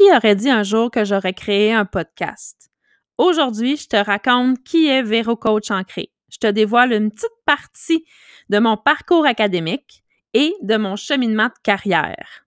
Qui 0.00 0.10
aurait 0.16 0.34
dit 0.34 0.48
un 0.48 0.62
jour 0.62 0.90
que 0.90 1.04
j'aurais 1.04 1.34
créé 1.34 1.74
un 1.74 1.84
podcast? 1.84 2.70
Aujourd'hui, 3.18 3.76
je 3.76 3.86
te 3.86 3.96
raconte 3.96 4.62
qui 4.64 4.86
est 4.86 5.02
Véro 5.02 5.36
Coach 5.36 5.70
Ancré. 5.70 6.10
Je 6.32 6.38
te 6.38 6.46
dévoile 6.46 6.94
une 6.94 7.10
petite 7.10 7.28
partie 7.44 8.06
de 8.48 8.58
mon 8.58 8.78
parcours 8.78 9.26
académique 9.26 10.02
et 10.32 10.54
de 10.62 10.78
mon 10.78 10.96
cheminement 10.96 11.48
de 11.48 11.60
carrière. 11.62 12.46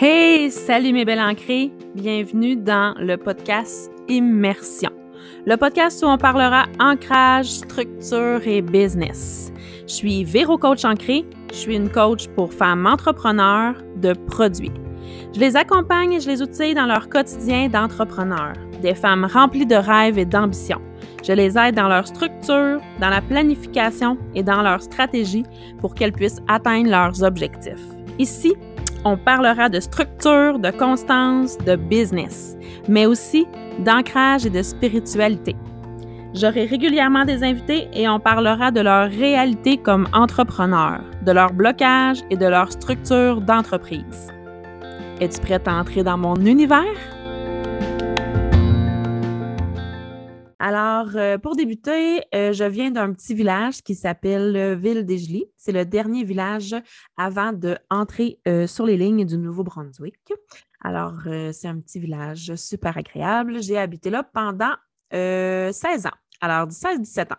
Hey, 0.00 0.52
salut 0.52 0.92
mes 0.92 1.04
belles 1.04 1.18
ancrées! 1.18 1.72
Bienvenue 1.96 2.54
dans 2.54 2.94
le 2.96 3.16
podcast 3.16 3.90
Immersion. 4.06 4.92
Le 5.46 5.56
podcast 5.56 6.00
où 6.04 6.06
on 6.06 6.18
parlera 6.18 6.66
ancrage, 6.78 7.46
structure 7.46 8.46
et 8.46 8.62
business. 8.62 9.52
Je 9.86 9.92
suis 9.92 10.24
Véro 10.24 10.56
Coach 10.56 10.84
Ancré. 10.86 11.26
Je 11.50 11.56
suis 11.56 11.76
une 11.76 11.90
coach 11.90 12.28
pour 12.28 12.54
femmes 12.54 12.86
entrepreneurs 12.86 13.74
de 13.96 14.14
produits. 14.14 14.72
Je 15.34 15.40
les 15.40 15.56
accompagne 15.56 16.14
et 16.14 16.20
je 16.20 16.30
les 16.30 16.40
outille 16.40 16.74
dans 16.74 16.86
leur 16.86 17.10
quotidien 17.10 17.68
d'entrepreneur. 17.68 18.54
Des 18.80 18.94
femmes 18.94 19.26
remplies 19.30 19.66
de 19.66 19.74
rêves 19.74 20.18
et 20.18 20.24
d'ambitions. 20.24 20.80
Je 21.22 21.32
les 21.32 21.58
aide 21.58 21.74
dans 21.74 21.88
leur 21.88 22.06
structure, 22.06 22.80
dans 22.98 23.10
la 23.10 23.20
planification 23.20 24.16
et 24.34 24.42
dans 24.42 24.62
leur 24.62 24.80
stratégie 24.82 25.44
pour 25.80 25.94
qu'elles 25.94 26.12
puissent 26.12 26.40
atteindre 26.48 26.90
leurs 26.90 27.22
objectifs. 27.22 27.84
Ici, 28.18 28.54
on 29.04 29.18
parlera 29.18 29.68
de 29.68 29.80
structure, 29.80 30.58
de 30.58 30.70
constance, 30.70 31.58
de 31.58 31.76
business, 31.76 32.56
mais 32.88 33.04
aussi 33.04 33.46
d'ancrage 33.80 34.46
et 34.46 34.50
de 34.50 34.62
spiritualité. 34.62 35.54
J'aurai 36.34 36.64
régulièrement 36.64 37.24
des 37.24 37.44
invités 37.44 37.88
et 37.92 38.08
on 38.08 38.18
parlera 38.18 38.72
de 38.72 38.80
leur 38.80 39.08
réalité 39.08 39.76
comme 39.76 40.08
entrepreneurs, 40.12 41.00
de 41.22 41.30
leur 41.30 41.52
blocage 41.52 42.22
et 42.28 42.36
de 42.36 42.46
leur 42.46 42.72
structure 42.72 43.40
d'entreprise. 43.40 44.32
Es-tu 45.20 45.40
prête 45.40 45.68
à 45.68 45.74
entrer 45.74 46.02
dans 46.02 46.18
mon 46.18 46.34
univers? 46.34 46.82
Alors, 50.58 51.10
euh, 51.14 51.38
pour 51.38 51.54
débuter, 51.54 52.22
euh, 52.34 52.52
je 52.52 52.64
viens 52.64 52.90
d'un 52.90 53.12
petit 53.12 53.34
village 53.34 53.82
qui 53.82 53.94
s'appelle 53.94 54.76
Ville 54.76 55.06
des. 55.06 55.46
C'est 55.56 55.70
le 55.70 55.84
dernier 55.84 56.24
village 56.24 56.74
avant 57.16 57.52
euh, 57.62 58.66
sur 58.66 58.86
les 58.86 58.96
lignes 58.96 59.24
du 59.24 59.38
Nouveau-Brunswick. 59.38 60.32
Alors, 60.82 61.14
c'est 61.52 61.68
un 61.68 61.78
petit 61.78 62.00
village 62.00 62.56
super 62.56 62.98
agréable. 62.98 63.62
J'ai 63.62 63.78
habité 63.78 64.10
là 64.10 64.22
pendant 64.22 64.74
16 65.10 66.06
ans 66.06 66.23
alors 66.44 66.68
16-17 66.68 67.32
ans, 67.32 67.36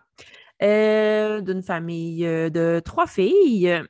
euh, 0.62 1.40
d'une 1.42 1.62
famille 1.62 2.26
euh, 2.26 2.50
de 2.50 2.80
trois 2.84 3.06
filles 3.06 3.82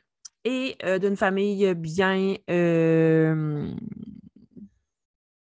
et 0.45 0.77
euh, 0.85 0.99
d'une 0.99 1.17
famille 1.17 1.75
bien, 1.75 2.35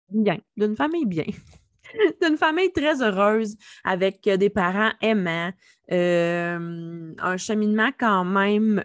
bien, 0.09 0.37
d'une 0.57 0.75
famille 0.75 1.05
bien. 1.05 1.25
d'une 2.21 2.37
famille 2.37 2.71
très 2.71 3.01
heureuse 3.03 3.57
avec 3.83 4.23
des 4.23 4.49
parents 4.49 4.93
aimants, 5.01 5.51
un 5.89 7.37
cheminement 7.37 7.91
quand 7.99 8.23
même 8.23 8.81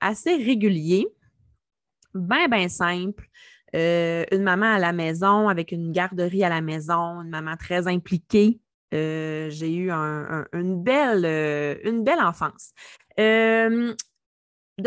assez 0.00 0.34
régulier, 0.34 1.06
bien, 2.12 2.48
bien 2.48 2.68
simple. 2.68 3.28
une 3.72 4.42
maman 4.42 4.74
à 4.74 4.78
la 4.80 4.92
maison 4.92 5.48
avec 5.48 5.70
une 5.70 5.92
garderie 5.92 6.42
à 6.42 6.48
la 6.48 6.60
maison, 6.60 7.22
une 7.22 7.30
maman 7.30 7.56
très 7.56 7.86
impliquée, 7.86 8.60
euh, 8.94 9.50
j'ai 9.50 9.72
eu 9.72 9.90
une, 9.90 10.82
belle, 10.82 11.24
euh, 11.24 11.76
une 11.84 12.04
belle 12.04 12.20
enfance. 12.20 12.72
de 13.16 13.94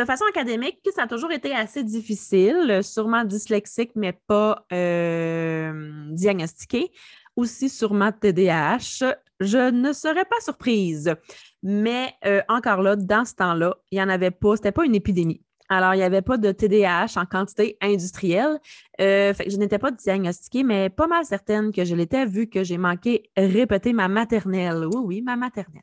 façon 0.06 0.26
académique, 0.30 0.80
ça 0.96 1.04
a 1.04 1.08
toujours 1.08 1.32
été 1.32 1.54
assez 1.54 1.84
difficile, 1.84 2.82
sûrement 2.84 3.24
dyslexique, 3.24 3.92
mais 3.96 4.14
pas 4.28 4.66
diagnostiqué. 4.70 6.92
Aussi 7.38 7.70
sûrement 7.70 8.12
TDAH. 8.12 9.16
Je 9.40 9.72
ne 9.72 9.94
serais 9.94 10.26
pas 10.26 10.42
surprise. 10.42 11.16
Mais 11.64 12.14
euh, 12.26 12.42
encore 12.48 12.82
là, 12.82 12.96
dans 12.96 13.26
ce 13.26 13.36
temps-là, 13.36 13.76
il 13.92 13.96
n'y 13.96 14.04
en 14.04 14.10
avait 14.10 14.32
pas, 14.32 14.56
ce 14.56 14.62
n'était 14.62 14.72
pas 14.72 14.86
une 14.86 14.96
épidémie. 14.96 15.42
Alors, 15.74 15.94
il 15.94 16.00
n'y 16.00 16.04
avait 16.04 16.22
pas 16.22 16.36
de 16.38 16.52
TDAH 16.52 17.14
en 17.16 17.26
quantité 17.26 17.78
industrielle. 17.80 18.60
Euh, 19.00 19.34
je 19.48 19.56
n'étais 19.56 19.80
pas 19.80 19.90
diagnostiquée, 19.90 20.64
mais 20.64 20.90
pas 20.90 21.08
mal 21.08 21.24
certaine 21.24 21.72
que 21.72 21.86
je 21.86 21.96
l'étais 21.96 22.26
vu 22.26 22.48
que 22.48 22.62
j'ai 22.62 22.78
manqué 22.78 23.32
répéter 23.38 23.94
ma 23.94 24.10
maternelle. 24.10 24.86
Oui, 24.86 25.02
oui, 25.02 25.22
ma 25.22 25.38
maternelle. 25.38 25.82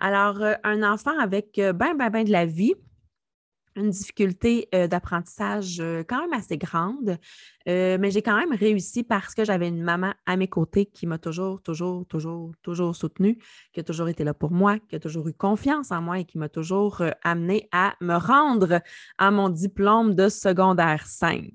Alors, 0.00 0.42
euh, 0.42 0.54
un 0.64 0.82
enfant 0.82 1.18
avec 1.20 1.58
euh, 1.58 1.74
ben, 1.74 1.92
ben, 1.98 2.08
ben 2.08 2.24
de 2.24 2.32
la 2.32 2.46
vie, 2.46 2.76
une 3.76 3.90
difficulté 3.90 4.68
d'apprentissage 4.90 5.82
quand 6.08 6.20
même 6.20 6.32
assez 6.32 6.58
grande, 6.58 7.18
mais 7.66 8.10
j'ai 8.10 8.22
quand 8.22 8.36
même 8.36 8.52
réussi 8.52 9.02
parce 9.02 9.34
que 9.34 9.44
j'avais 9.44 9.68
une 9.68 9.82
maman 9.82 10.12
à 10.24 10.36
mes 10.36 10.48
côtés 10.48 10.86
qui 10.86 11.06
m'a 11.06 11.18
toujours, 11.18 11.62
toujours, 11.62 12.06
toujours, 12.06 12.52
toujours 12.62 12.96
soutenue, 12.96 13.38
qui 13.72 13.80
a 13.80 13.82
toujours 13.82 14.08
été 14.08 14.24
là 14.24 14.34
pour 14.34 14.50
moi, 14.50 14.78
qui 14.78 14.96
a 14.96 15.00
toujours 15.00 15.28
eu 15.28 15.34
confiance 15.34 15.92
en 15.92 16.00
moi 16.02 16.18
et 16.20 16.24
qui 16.24 16.38
m'a 16.38 16.48
toujours 16.48 17.02
amené 17.22 17.68
à 17.72 17.94
me 18.00 18.14
rendre 18.14 18.80
à 19.18 19.30
mon 19.30 19.48
diplôme 19.48 20.14
de 20.14 20.28
secondaire 20.28 21.06
5. 21.06 21.50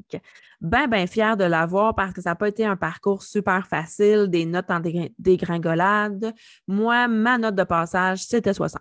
Ben, 0.61 0.87
ben 0.87 1.07
fière 1.07 1.37
de 1.37 1.43
l'avoir 1.43 1.95
parce 1.95 2.13
que 2.13 2.21
ça 2.21 2.31
n'a 2.31 2.35
pas 2.35 2.47
été 2.47 2.63
un 2.65 2.75
parcours 2.75 3.23
super 3.23 3.65
facile, 3.65 4.27
des 4.29 4.45
notes 4.45 4.69
en 4.69 4.79
dégringolade. 5.17 6.35
Moi, 6.67 7.07
ma 7.07 7.39
note 7.39 7.55
de 7.55 7.63
passage, 7.63 8.25
c'était 8.25 8.53
60. 8.53 8.79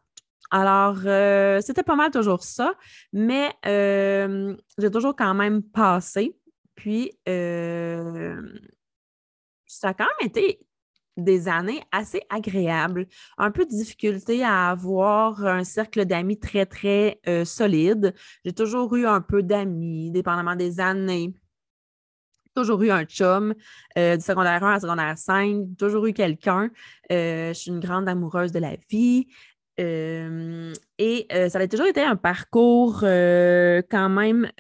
Alors, 0.51 0.99
euh, 1.07 1.61
c'était 1.61 1.85
pas 1.85 1.95
mal 1.95 2.11
toujours 2.11 2.43
ça, 2.43 2.75
mais 3.13 3.51
euh, 3.67 4.57
j'ai 4.79 4.91
toujours 4.91 5.15
quand 5.15 5.35
même 5.35 5.63
passé. 5.63 6.37
Puis, 6.75 7.13
euh, 7.29 8.43
ça 9.67 9.91
a 9.91 9.95
quand 9.95 10.07
même 10.19 10.29
été 10.29 10.61
des 11.17 11.49
années 11.49 11.83
assez 11.93 12.23
agréables. 12.31 13.07
Un 13.39 13.51
peu 13.51 13.65
de 13.65 13.71
difficulté 13.71 14.43
à 14.43 14.71
avoir 14.71 15.45
un 15.45 15.65
cercle 15.65 16.05
d'amis 16.05 16.39
très, 16.39 16.67
très 16.67 17.21
solide. 17.45 18.15
J'ai 18.45 18.53
toujours 18.53 18.95
eu 18.97 19.07
un 19.07 19.21
peu 19.21 19.43
d'amis, 19.43 20.11
dépendamment 20.11 20.57
des 20.57 20.81
années. 20.81 21.35
Toujours 22.57 22.83
eu 22.83 22.91
un 22.91 23.05
chum 23.05 23.55
du 23.97 24.21
secondaire 24.21 24.65
1 24.65 24.73
à 24.75 24.81
secondaire 24.81 25.19
5, 25.19 25.77
toujours 25.79 26.07
eu 26.07 26.13
quelqu'un. 26.13 26.71
je 27.11 27.53
suis 27.53 27.71
une 27.71 27.81
grande 27.81 28.09
amoureuse 28.09 28.53
de 28.53 28.59
la 28.59 28.77
vie 28.89 29.27
et 29.81 31.27
ça 31.49 31.59
a 31.59 31.67
toujours 31.67 31.87
été 31.87 32.03
un 32.03 32.17
parcours 32.17 33.01
quand 33.01 34.09
même 34.09 34.51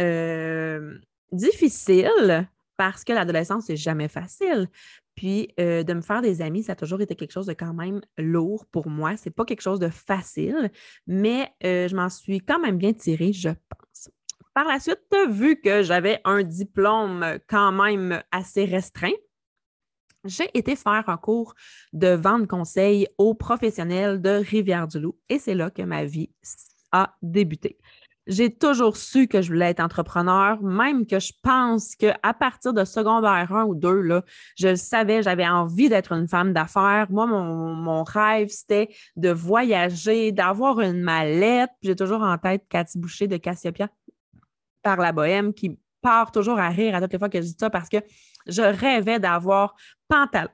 difficile 1.31 2.48
parce 2.76 3.04
que 3.04 3.12
l'adolescence, 3.12 3.66
c'est 3.66 3.76
jamais 3.76 4.08
facile. 4.08 4.66
Puis 5.14 5.53
de 5.58 5.92
me 5.92 6.00
faire 6.00 6.22
des 6.22 6.41
amis, 6.41 6.62
ça 6.62 6.72
a 6.72 6.76
toujours 6.76 7.03
été 7.03 7.14
quelque 7.14 7.32
chose 7.32 7.47
de 7.47 7.53
quand 7.53 7.75
même 7.75 8.00
lourd 8.16 8.64
pour 8.72 8.88
moi. 8.88 9.19
C'est 9.19 9.31
pas 9.31 9.44
quelque 9.44 9.60
chose 9.60 9.78
de 9.78 9.91
facile, 9.91 10.70
mais 11.06 11.52
je 11.62 11.94
m'en 11.94 12.08
suis 12.08 12.41
quand 12.41 12.58
même 12.58 12.78
bien 12.78 12.94
tirée, 12.94 13.32
je 13.34 13.50
pense. 13.50 14.10
Par 14.54 14.66
la 14.66 14.81
suite, 14.81 14.98
vu 15.28 15.60
que 15.60 15.82
j'avais 15.82 16.20
un 16.25 16.42
diplôme 16.42 17.38
quand 17.48 17.70
même 17.70 18.22
assez 18.32 18.64
restreint, 18.64 19.12
j'ai 20.25 20.50
été 20.54 20.76
faire 20.76 21.08
un 21.08 21.16
cours 21.16 21.54
de 21.92 22.08
vente 22.08 22.47
conseil 22.47 23.06
aux 23.19 23.34
professionnels 23.34 24.20
de 24.20 24.31
Rivière-du-Loup 24.31 25.16
et 25.28 25.38
c'est 25.38 25.54
là 25.54 25.70
que 25.70 25.82
ma 25.82 26.04
vie 26.04 26.31
a 26.92 27.14
débuté. 27.22 27.78
J'ai 28.26 28.54
toujours 28.54 28.97
su 28.97 29.26
que 29.26 29.42
je 29.42 29.48
voulais 29.48 29.70
être 29.70 29.81
entrepreneur, 29.81 30.62
même 30.62 31.06
que 31.06 31.19
je 31.19 31.32
pense 31.42 31.97
qu'à 31.97 32.34
partir 32.38 32.72
de 32.72 32.84
secondaire 32.84 33.53
1 33.53 33.64
ou 33.64 33.75
2, 33.75 34.00
là, 34.03 34.22
je 34.56 34.69
le 34.69 34.76
savais, 34.76 35.22
j'avais 35.22 35.48
envie 35.48 35.88
d'être 35.88 36.12
une 36.12 36.28
femme 36.28 36.52
d'affaires. 36.52 37.06
Moi, 37.10 37.26
mon, 37.26 38.04
rêve, 38.04 38.48
c'était 38.48 38.91
de 39.16 39.31
voyager, 39.31 40.32
d'avoir 40.32 40.81
une 40.81 41.00
mallette. 41.00 41.70
J'ai 41.82 41.97
toujours 41.97 42.22
en 42.22 42.37
tête 42.38 42.62
Cathy 42.69 42.98
Boucher 42.98 43.26
de 43.26 43.37
Cassiopeia 43.37 43.88
par 44.82 44.98
la 44.98 45.12
Bohème 45.12 45.52
qui 45.52 45.78
part 46.02 46.31
toujours 46.31 46.58
à 46.58 46.69
rire 46.69 46.94
à 46.94 47.00
toutes 47.00 47.12
les 47.12 47.19
fois 47.19 47.28
que 47.28 47.40
je 47.40 47.46
dis 47.46 47.56
ça 47.58 47.69
parce 47.70 47.88
que 47.88 47.99
je 48.46 48.62
rêvais 48.62 49.19
d'avoir 49.19 49.75
pantalon, 50.11 50.51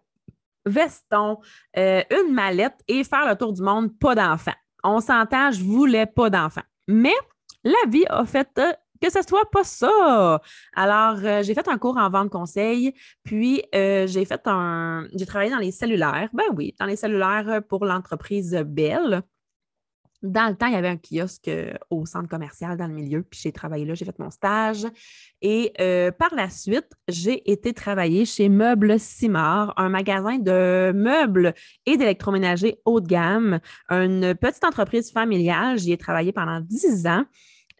veston, 0.66 1.38
euh, 1.76 2.02
une 2.10 2.34
mallette 2.34 2.78
et 2.86 3.02
faire 3.02 3.26
le 3.28 3.34
tour 3.36 3.52
du 3.52 3.62
monde, 3.62 3.98
pas 3.98 4.14
d'enfant. 4.14 4.54
On 4.84 5.00
s'entend, 5.00 5.50
je 5.50 5.64
voulais 5.64 6.06
pas 6.06 6.30
d'enfant. 6.30 6.62
Mais 6.86 7.14
la 7.64 7.88
vie 7.88 8.04
a 8.08 8.24
fait 8.24 8.48
euh, 8.58 8.72
que 9.00 9.10
ce 9.10 9.20
soit 9.26 9.50
pas 9.50 9.64
ça. 9.64 10.40
Alors, 10.74 11.18
euh, 11.24 11.42
j'ai 11.42 11.54
fait 11.54 11.68
un 11.68 11.78
cours 11.78 11.96
en 11.96 12.08
vente 12.10 12.30
conseil, 12.30 12.94
puis 13.24 13.62
j'ai 13.72 14.24
fait 14.24 14.42
un. 14.46 15.08
J'ai 15.14 15.26
travaillé 15.26 15.50
dans 15.50 15.58
les 15.58 15.72
cellulaires. 15.72 16.28
Ben 16.32 16.44
oui, 16.54 16.74
dans 16.78 16.86
les 16.86 16.96
cellulaires 16.96 17.62
pour 17.68 17.84
l'entreprise 17.84 18.54
Belle. 18.66 19.22
Dans 20.26 20.48
le 20.48 20.56
temps, 20.56 20.66
il 20.66 20.72
y 20.72 20.76
avait 20.76 20.88
un 20.88 20.96
kiosque 20.96 21.48
euh, 21.48 21.72
au 21.90 22.04
centre 22.04 22.28
commercial 22.28 22.76
dans 22.76 22.86
le 22.86 22.92
milieu, 22.92 23.22
puis 23.22 23.40
j'ai 23.42 23.52
travaillé 23.52 23.84
là, 23.84 23.94
j'ai 23.94 24.04
fait 24.04 24.18
mon 24.18 24.30
stage. 24.30 24.86
Et 25.40 25.72
euh, 25.80 26.10
par 26.10 26.34
la 26.34 26.50
suite, 26.50 26.88
j'ai 27.08 27.50
été 27.50 27.72
travailler 27.72 28.24
chez 28.24 28.48
Meubles 28.48 28.98
Simard, 28.98 29.72
un 29.76 29.88
magasin 29.88 30.38
de 30.38 30.92
meubles 30.94 31.54
et 31.86 31.96
d'électroménager 31.96 32.80
haut 32.84 33.00
de 33.00 33.06
gamme, 33.06 33.60
une 33.88 34.34
petite 34.34 34.64
entreprise 34.64 35.12
familiale. 35.12 35.78
J'y 35.78 35.92
ai 35.92 35.98
travaillé 35.98 36.32
pendant 36.32 36.60
dix 36.60 37.06
ans. 37.06 37.24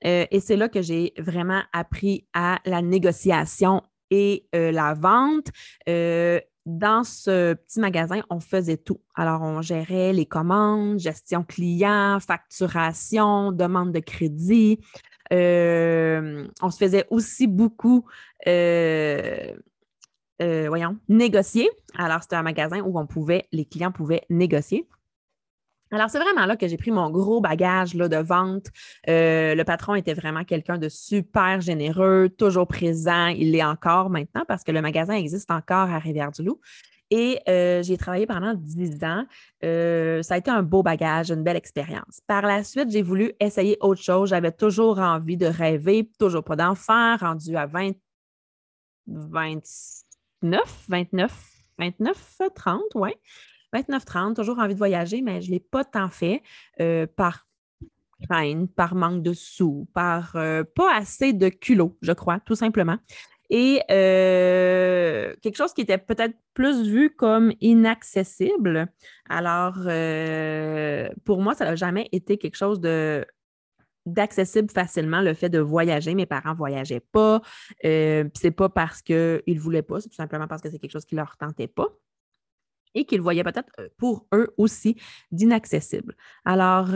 et 0.03 0.41
c'est 0.41 0.57
là 0.57 0.69
que 0.69 0.83
j'ai 0.83 1.15
vraiment 1.19 1.63
appris 1.73 2.27
à 2.33 2.61
la 2.65 2.83
négociation 2.83 3.83
et 4.11 4.47
la 4.53 4.95
vente 4.95 5.49
dans 6.67 7.05
ce 7.05 7.55
petit 7.55 7.79
magasin, 7.79 8.23
on 8.29 8.41
faisait 8.41 8.77
tout. 8.77 9.01
Alors, 9.15 9.41
on 9.43 9.63
gérait 9.63 10.13
les 10.13 10.27
commandes, 10.27 10.99
gestion 10.99 11.45
client, 11.45 12.19
facturation, 12.21 13.53
demande 13.53 13.93
de 13.93 14.01
crédit. 14.01 14.81
Euh, 15.33 16.47
on 16.61 16.71
se 16.71 16.79
faisait 16.79 17.07
aussi 17.11 17.47
beaucoup, 17.47 18.05
euh, 18.49 19.55
euh, 20.43 20.67
voyons, 20.69 20.99
négocier. 21.09 21.71
Alors, 21.97 22.23
c'était 22.23 22.37
un 22.37 22.43
magasin 22.43 22.81
où 22.81 22.99
on 22.99 23.07
pouvait, 23.07 23.47
les 23.53 23.65
clients 23.65 23.93
pouvaient 23.93 24.25
négocier. 24.29 24.89
Alors, 25.93 26.11
c'est 26.11 26.19
vraiment 26.19 26.47
là 26.47 26.57
que 26.57 26.67
j'ai 26.67 26.77
pris 26.77 26.91
mon 26.91 27.11
gros 27.11 27.41
bagage 27.41 27.95
là, 27.95 28.09
de 28.09 28.17
vente. 28.17 28.67
le 29.07 29.63
patron 29.63 29.95
était 29.95 30.15
vraiment 30.15 30.45
quelqu'un 30.45 30.79
de 30.79 30.89
super 30.89 31.61
généreux, 31.61 32.29
toujours 32.29 32.67
présent. 32.67 33.29
Il 33.29 33.53
l'est 33.53 33.63
encore 33.63 34.11
maintenant 34.11 34.45
parce 34.49 34.65
que 34.65 34.73
le 34.73 34.83
magasin 34.83 35.15
existe 35.15 35.51
encore 35.51 35.91
à 35.91 35.99
Rivière-du-Loup. 35.99 36.61
Et 37.11 37.41
euh, 37.49 37.83
j'ai 37.83 37.97
travaillé 37.97 38.27
pendant 38.27 38.55
dix 38.55 39.05
ans. 39.05 39.25
Euh, 39.65 40.23
ça 40.23 40.35
a 40.35 40.39
été 40.39 40.51
un 40.51 40.63
beau 40.63 40.83
bagage, 40.83 41.31
une 41.31 41.45
belle 41.45 41.57
expérience. 41.57 42.21
Par 42.27 42.43
la 42.43 42.65
suite, 42.65 42.91
j'ai 42.91 43.03
voulu 43.03 43.33
essayer 43.39 43.77
autre 43.81 44.03
chose. 44.03 44.31
J'avais 44.31 44.53
toujours 44.53 44.99
envie 44.99 45.37
de 45.37 45.47
rêver, 45.47 46.11
toujours 46.19 46.43
pas 46.43 46.57
d'enfant, 46.57 47.17
rendu 47.17 47.57
à 47.57 47.67
20, 47.67 47.93
29, 49.07 50.85
29, 50.89 51.33
29, 51.79 52.41
30, 52.55 52.83
oui. 52.97 53.11
29, 53.77 54.05
30, 54.05 54.37
toujours 54.37 54.59
envie 54.59 54.75
de 54.75 54.79
voyager, 54.79 55.23
mais 55.23 55.41
je 55.41 55.49
ne 55.49 55.53
l'ai 55.53 55.61
pas 55.61 55.85
tant 55.85 56.09
fait 56.09 56.43
euh, 56.81 57.07
par 57.17 57.47
crainte, 58.29 58.73
par 58.75 58.95
manque 58.95 59.23
de 59.23 59.35
sous, 59.35 59.87
par 59.93 60.33
pas 60.33 60.95
assez 60.95 61.35
de 61.35 61.49
culot, 61.49 61.99
je 62.01 62.13
crois, 62.13 62.41
tout 62.41 62.55
simplement 62.55 62.97
et 63.51 63.81
euh, 63.91 65.35
quelque 65.43 65.57
chose 65.57 65.73
qui 65.73 65.83
était 65.83 65.99
peut-être 65.99 66.35
plus 66.55 66.87
vu 66.87 67.11
comme 67.11 67.53
inaccessible. 67.61 68.89
Alors, 69.29 69.77
euh, 69.87 71.09
pour 71.25 71.41
moi, 71.41 71.55
ça 71.55 71.65
n'a 71.65 71.77
jamais 71.77 72.09
été 72.13 72.39
quelque 72.39 72.57
chose 72.57 72.81
de 72.81 73.25
d'accessible 74.05 74.71
facilement 74.71 75.21
le 75.21 75.35
fait 75.35 75.49
de 75.49 75.59
voyager. 75.59 76.15
Mes 76.15 76.27
parents 76.27 76.53
ne 76.53 76.57
voyageaient 76.57 77.01
pas. 77.01 77.43
Euh, 77.85 78.25
c'est 78.35 78.53
pas 78.53 78.69
parce 78.69 79.03
qu'ils 79.03 79.43
ne 79.45 79.59
voulaient 79.59 79.83
pas, 79.83 80.01
c'est 80.01 80.09
tout 80.09 80.15
simplement 80.15 80.47
parce 80.47 80.63
que 80.63 80.71
c'est 80.71 80.79
quelque 80.79 80.93
chose 80.93 81.05
qui 81.05 81.17
ne 81.17 81.21
leur 81.21 81.37
tentait 81.37 81.67
pas 81.67 81.89
et 82.97 83.05
qu'ils 83.05 83.21
voyaient 83.21 83.45
peut-être 83.45 83.71
euh, 83.79 83.89
pour 83.97 84.27
eux 84.35 84.49
aussi 84.57 84.97
d'inaccessible. 85.31 86.17
Alors, 86.45 86.89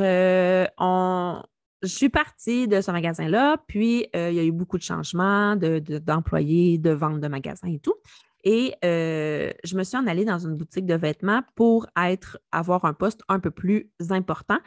on, 0.78 1.42
je 1.82 1.88
suis 1.88 2.08
partie 2.08 2.68
de 2.68 2.80
ce 2.80 2.90
magasin-là, 2.90 3.56
puis 3.66 4.06
euh, 4.14 4.30
il 4.30 4.36
y 4.36 4.40
a 4.40 4.44
eu 4.44 4.52
beaucoup 4.52 4.78
de 4.78 4.82
changements 4.82 5.56
d'employés, 5.56 6.78
de, 6.78 6.90
de 6.90 6.94
vente 6.94 7.20
de 7.20 7.28
magasins 7.28 7.68
et 7.68 7.78
tout. 7.78 7.94
Et 8.42 8.74
euh, 8.84 9.50
je 9.64 9.76
me 9.76 9.82
suis 9.82 9.98
en 9.98 10.06
allée 10.06 10.24
dans 10.24 10.38
une 10.38 10.56
boutique 10.56 10.86
de 10.86 10.94
vêtements 10.94 11.42
pour 11.56 11.86
être, 11.96 12.38
avoir 12.52 12.86
un 12.86 12.94
poste 12.94 13.20
un 13.28 13.38
peu 13.38 13.50
plus 13.50 13.90
important. 14.08 14.58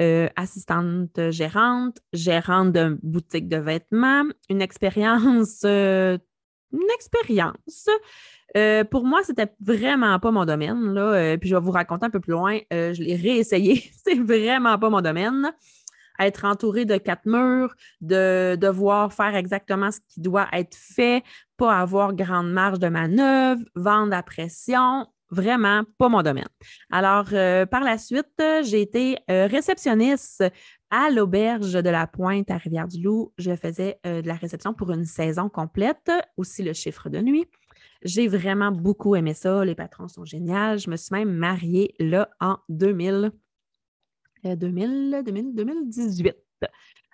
Euh, 0.00 0.28
assistante 0.36 1.30
gérante, 1.30 1.98
gérante 2.12 2.72
de 2.72 2.98
boutique 3.02 3.48
de 3.48 3.56
vêtements, 3.56 4.24
une 4.50 4.60
expérience, 4.60 5.64
une 6.72 6.90
expérience. 6.94 7.88
pour 8.90 9.04
moi, 9.04 9.22
c'était 9.24 9.52
vraiment 9.60 10.18
pas 10.18 10.30
mon 10.30 10.44
domaine. 10.44 10.94
Là. 10.94 11.36
puis 11.38 11.48
je 11.48 11.54
vais 11.54 11.60
vous 11.60 11.70
raconter 11.70 12.06
un 12.06 12.10
peu 12.10 12.20
plus 12.20 12.32
loin. 12.32 12.58
je 12.70 13.02
l'ai 13.02 13.16
réessayé. 13.16 13.90
C'est 14.06 14.18
vraiment 14.18 14.78
pas 14.78 14.90
mon 14.90 15.00
domaine 15.00 15.52
être 16.18 16.44
entouré 16.44 16.84
de 16.84 16.96
quatre 16.96 17.26
murs, 17.26 17.74
de 18.00 18.56
devoir 18.60 19.12
faire 19.12 19.34
exactement 19.34 19.90
ce 19.90 20.00
qui 20.08 20.20
doit 20.20 20.48
être 20.52 20.76
fait, 20.76 21.22
pas 21.56 21.78
avoir 21.78 22.14
grande 22.14 22.50
marge 22.50 22.78
de 22.78 22.88
manœuvre, 22.88 23.62
vendre 23.74 24.14
à 24.14 24.22
pression, 24.22 25.06
vraiment 25.32 25.82
pas 25.98 26.08
mon 26.08 26.22
domaine. 26.22 26.48
Alors, 26.90 27.26
euh, 27.32 27.66
par 27.66 27.82
la 27.82 27.98
suite, 27.98 28.40
j'ai 28.62 28.82
été 28.82 29.16
euh, 29.30 29.46
réceptionniste 29.46 30.44
à 30.90 31.10
l'auberge 31.10 31.72
de 31.72 31.88
la 31.88 32.06
Pointe 32.06 32.50
à 32.50 32.58
Rivière-du-Loup. 32.58 33.32
Je 33.38 33.56
faisais 33.56 33.98
euh, 34.06 34.20
de 34.20 34.28
la 34.28 34.34
réception 34.34 34.74
pour 34.74 34.92
une 34.92 35.06
saison 35.06 35.48
complète, 35.48 36.10
aussi 36.36 36.62
le 36.62 36.74
chiffre 36.74 37.08
de 37.08 37.18
nuit. 37.20 37.46
J'ai 38.04 38.28
vraiment 38.28 38.70
beaucoup 38.70 39.16
aimé 39.16 39.32
ça. 39.32 39.64
Les 39.64 39.74
patrons 39.74 40.08
sont 40.08 40.24
géniaux. 40.24 40.76
Je 40.76 40.90
me 40.90 40.96
suis 40.96 41.14
même 41.14 41.32
mariée 41.32 41.94
là 41.98 42.28
en 42.40 42.58
2000. 42.68 43.32
2000, 44.44 45.22
2018. 45.24 46.36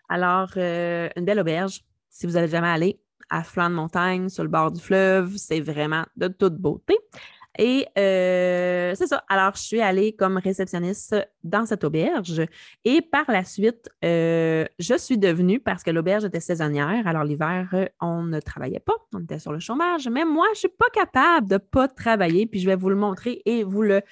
Alors, 0.09 0.51
une 0.57 1.25
belle 1.25 1.41
auberge. 1.41 1.85
Si 2.09 2.27
vous 2.27 2.33
n'avez 2.33 2.49
jamais 2.49 2.69
allé 2.69 3.01
à 3.29 3.43
flanc 3.43 3.69
de 3.69 3.75
montagne, 3.75 4.31
sur 4.31 4.43
le 4.43 4.49
bord 4.49 4.73
du 4.73 4.81
fleuve, 4.81 5.37
c'est 5.37 5.61
vraiment 5.61 6.05
de 6.17 6.29
toute 6.29 6.55
beauté. 6.57 6.97
Et 7.59 7.87
euh, 7.99 8.95
c'est 8.95 9.09
ça. 9.09 9.25
Alors, 9.29 9.57
je 9.57 9.63
suis 9.63 9.81
allée 9.81 10.13
comme 10.13 10.39
réceptionniste 10.39 11.17
dans 11.43 11.67
cette 11.67 11.83
auberge. 11.83 12.43
Et 12.85 13.03
par 13.03 13.25
la 13.29 13.45
suite, 13.45 13.91
euh, 14.05 14.65
je 14.79 14.97
suis 14.97 15.19
devenue, 15.19 15.59
parce 15.59 15.83
que 15.83 15.91
l'auberge 15.91 16.25
était 16.25 16.41
saisonnière, 16.41 17.07
alors 17.07 17.25
l'hiver, 17.25 17.89
on 18.01 18.23
ne 18.23 18.39
travaillait 18.39 18.81
pas, 18.81 18.95
on 19.13 19.21
était 19.21 19.41
sur 19.41 19.53
le 19.53 19.59
chômage. 19.59 20.09
Mais 20.09 20.25
moi, 20.25 20.47
je 20.49 20.51
ne 20.53 20.57
suis 20.57 20.69
pas 20.69 20.89
capable 20.93 21.49
de 21.49 21.55
ne 21.55 21.59
pas 21.59 21.89
travailler. 21.89 22.47
Puis 22.47 22.61
je 22.61 22.67
vais 22.67 22.77
vous 22.77 22.91
le 22.91 22.97
montrer 22.97 23.43
et 23.45 23.65
vous 23.65 23.83
le 23.83 24.03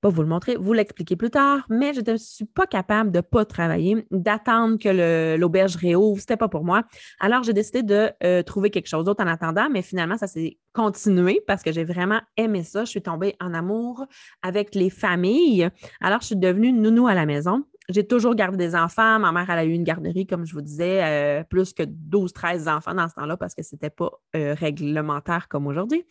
pas 0.00 0.08
vous 0.08 0.22
le 0.22 0.28
montrer, 0.28 0.56
vous 0.56 0.72
l'expliquer 0.72 1.16
plus 1.16 1.30
tard, 1.30 1.66
mais 1.68 1.92
je 1.92 2.00
ne 2.08 2.16
suis 2.16 2.44
pas 2.44 2.66
capable 2.66 3.10
de 3.10 3.18
ne 3.18 3.22
pas 3.22 3.44
travailler, 3.44 4.06
d'attendre 4.10 4.78
que 4.78 5.36
l'auberge 5.36 5.76
réouvre. 5.76 6.18
Ce 6.18 6.22
n'était 6.22 6.36
pas 6.36 6.48
pour 6.48 6.64
moi. 6.64 6.84
Alors, 7.20 7.42
j'ai 7.42 7.52
décidé 7.52 7.82
de 7.82 8.10
euh, 8.22 8.42
trouver 8.42 8.70
quelque 8.70 8.86
chose 8.86 9.04
d'autre 9.04 9.22
en 9.24 9.26
attendant, 9.26 9.68
mais 9.70 9.82
finalement, 9.82 10.16
ça 10.16 10.26
s'est 10.26 10.58
continué 10.72 11.42
parce 11.46 11.62
que 11.62 11.72
j'ai 11.72 11.84
vraiment 11.84 12.20
aimé 12.36 12.62
ça. 12.62 12.84
Je 12.84 12.90
suis 12.90 13.02
tombée 13.02 13.34
en 13.40 13.54
amour 13.54 14.06
avec 14.42 14.74
les 14.74 14.90
familles. 14.90 15.68
Alors, 16.00 16.20
je 16.20 16.26
suis 16.26 16.36
devenue 16.36 16.72
nounou 16.72 17.08
à 17.08 17.14
la 17.14 17.26
maison. 17.26 17.64
J'ai 17.88 18.06
toujours 18.06 18.34
gardé 18.34 18.58
des 18.58 18.74
enfants. 18.76 19.18
Ma 19.18 19.32
mère, 19.32 19.48
elle 19.50 19.58
a 19.58 19.64
eu 19.64 19.72
une 19.72 19.84
garderie, 19.84 20.26
comme 20.26 20.44
je 20.44 20.52
vous 20.52 20.60
disais, 20.60 21.02
euh, 21.02 21.42
plus 21.42 21.72
que 21.72 21.82
12, 21.84 22.32
13 22.32 22.68
enfants 22.68 22.94
dans 22.94 23.08
ce 23.08 23.14
temps-là 23.14 23.36
parce 23.36 23.54
que 23.54 23.62
ce 23.62 23.74
n'était 23.74 23.90
pas 23.90 24.10
euh, 24.36 24.54
réglementaire 24.54 25.48
comme 25.48 25.66
aujourd'hui. 25.66 26.04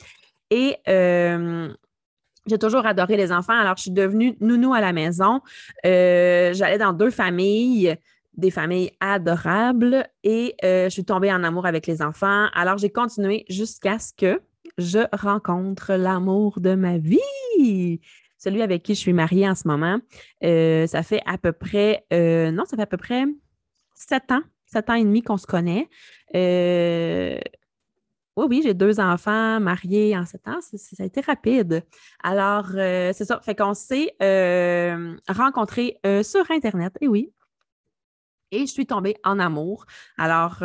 Et 0.50 0.78
j'ai 2.48 2.58
toujours 2.58 2.86
adoré 2.86 3.18
les 3.18 3.32
enfants. 3.32 3.58
Alors, 3.58 3.78
je 3.78 3.84
suis 3.84 3.92
devenue 3.92 4.36
nounou 4.40 4.74
à 4.74 4.82
la 4.82 4.94
maison. 4.94 5.42
Euh, 5.86 6.54
j'allais 6.54 6.78
dans 6.78 6.94
deux 6.94 7.12
familles, 7.12 7.96
des 8.36 8.52
familles 8.52 8.92
adorables, 9.00 10.08
et 10.24 10.56
euh, 10.64 10.86
je 10.86 10.90
suis 10.90 11.06
tombée 11.06 11.32
en 11.32 11.44
amour 11.44 11.66
avec 11.66 11.88
les 11.88 12.02
enfants. 12.02 12.48
Alors, 12.54 12.78
j'ai 12.78 12.90
continué 12.90 13.46
jusqu'à 13.50 14.00
ce 14.00 14.14
que 14.14 14.42
je 14.78 15.00
rencontre 15.16 15.94
l'amour 15.94 16.60
de 16.60 16.76
ma 16.76 16.98
vie. 16.98 18.00
Celui 18.38 18.62
avec 18.62 18.84
qui 18.84 18.94
je 18.94 19.00
suis 19.00 19.14
mariée 19.14 19.50
en 19.50 19.56
ce 19.56 19.68
moment. 19.68 20.00
Euh, 20.44 20.86
ça 20.88 21.02
fait 21.04 21.22
à 21.26 21.38
peu 21.38 21.52
près, 21.52 22.06
non, 22.12 22.66
ça 22.66 22.78
fait 22.78 22.84
à 22.84 22.88
peu 22.88 22.98
près 22.98 23.26
sept 23.96 24.32
ans, 24.32 24.44
sept 24.68 24.90
ans 24.92 24.94
et 24.94 25.04
demi 25.04 25.24
qu'on 25.24 25.38
se 25.38 25.48
connaît. 25.48 25.90
Oui, 28.38 28.46
oui, 28.48 28.62
j'ai 28.64 28.76
deux 28.76 29.00
enfants 29.00 29.60
mariés 29.60 30.16
en 30.16 30.24
sept 30.24 30.48
ans. 30.48 30.60
Ça 30.62 31.04
a 31.04 31.06
été 31.08 31.22
rapide. 31.22 31.84
Alors, 32.24 32.68
euh, 32.76 33.12
c'est 33.12 33.26
ça. 33.26 33.40
Fait 33.42 33.56
qu'on 33.56 33.74
s'est 33.74 34.16
euh, 34.22 35.16
rencontrés 35.28 35.98
euh, 36.06 36.22
sur 36.22 36.50
Internet. 36.52 36.96
Et 37.02 37.08
oui. 37.08 37.34
Et 38.52 38.60
je 38.68 38.72
suis 38.72 38.86
tombée 38.86 39.16
en 39.24 39.40
amour. 39.40 39.88
Alors, 40.20 40.64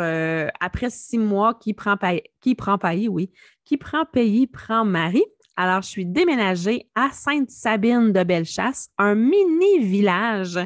après 0.61 0.91
six 0.91 1.17
mois, 1.17 1.55
qui 1.55 1.73
prend, 1.73 1.97
qui 2.39 2.55
prend 2.55 2.77
pays, 2.77 3.09
oui, 3.09 3.31
qui 3.65 3.75
prend 3.77 4.05
pays, 4.05 4.45
prend 4.47 4.85
mari. 4.85 5.23
Alors, 5.57 5.81
je 5.81 5.89
suis 5.89 6.05
déménagée 6.05 6.87
à 6.95 7.09
Sainte-Sabine 7.11 8.13
de 8.13 8.23
Bellechasse, 8.23 8.89
un 8.97 9.15
mini 9.15 9.79
village 9.79 10.59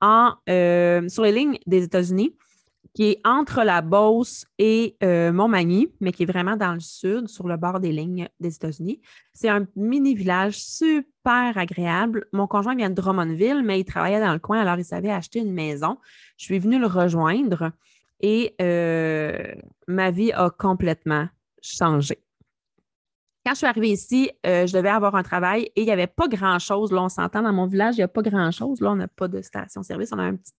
en, 0.00 0.36
sur 0.46 1.24
les 1.24 1.32
lignes 1.32 1.58
des 1.66 1.82
États-Unis 1.82 2.34
qui 2.94 3.10
est 3.10 3.20
entre 3.24 3.64
la 3.64 3.82
Beauce 3.82 4.46
et 4.58 4.96
euh, 5.02 5.32
Montmagny, 5.32 5.92
mais 6.00 6.12
qui 6.12 6.22
est 6.22 6.26
vraiment 6.26 6.56
dans 6.56 6.72
le 6.72 6.80
sud, 6.80 7.28
sur 7.28 7.48
le 7.48 7.56
bord 7.56 7.80
des 7.80 7.90
lignes 7.90 8.28
des 8.38 8.54
États-Unis. 8.54 9.02
C'est 9.32 9.48
un 9.48 9.66
mini 9.74 10.14
village 10.14 10.58
super 10.58 11.58
agréable. 11.58 12.26
Mon 12.32 12.46
conjoint 12.46 12.76
vient 12.76 12.90
de 12.90 12.94
Drummondville, 12.94 13.62
mais 13.64 13.80
il 13.80 13.84
travaillait 13.84 14.20
dans 14.20 14.32
le 14.32 14.38
coin, 14.38 14.60
alors 14.60 14.78
il 14.78 14.84
savait 14.84 15.10
acheter 15.10 15.40
une 15.40 15.52
maison. 15.52 15.98
Je 16.36 16.44
suis 16.44 16.60
venue 16.60 16.78
le 16.78 16.86
rejoindre 16.86 17.72
et 18.20 18.54
euh, 18.62 19.54
ma 19.88 20.12
vie 20.12 20.32
a 20.32 20.50
complètement 20.50 21.28
changé. 21.60 22.20
Quand 23.44 23.52
je 23.52 23.58
suis 23.58 23.66
arrivée 23.66 23.90
ici, 23.90 24.30
euh, 24.46 24.66
je 24.66 24.72
devais 24.72 24.88
avoir 24.88 25.16
un 25.16 25.22
travail 25.22 25.64
et 25.74 25.82
il 25.82 25.84
n'y 25.84 25.90
avait 25.90 26.06
pas 26.06 26.28
grand-chose. 26.28 26.92
Là, 26.92 27.02
on 27.02 27.08
s'entend 27.08 27.42
dans 27.42 27.52
mon 27.52 27.66
village, 27.66 27.96
il 27.96 27.98
n'y 27.98 28.04
a 28.04 28.08
pas 28.08 28.22
grand-chose. 28.22 28.80
Là, 28.80 28.92
on 28.92 28.96
n'a 28.96 29.08
pas 29.08 29.28
de 29.28 29.42
station-service. 29.42 30.12
On 30.12 30.18
a 30.18 30.22
un 30.22 30.36
petit 30.36 30.54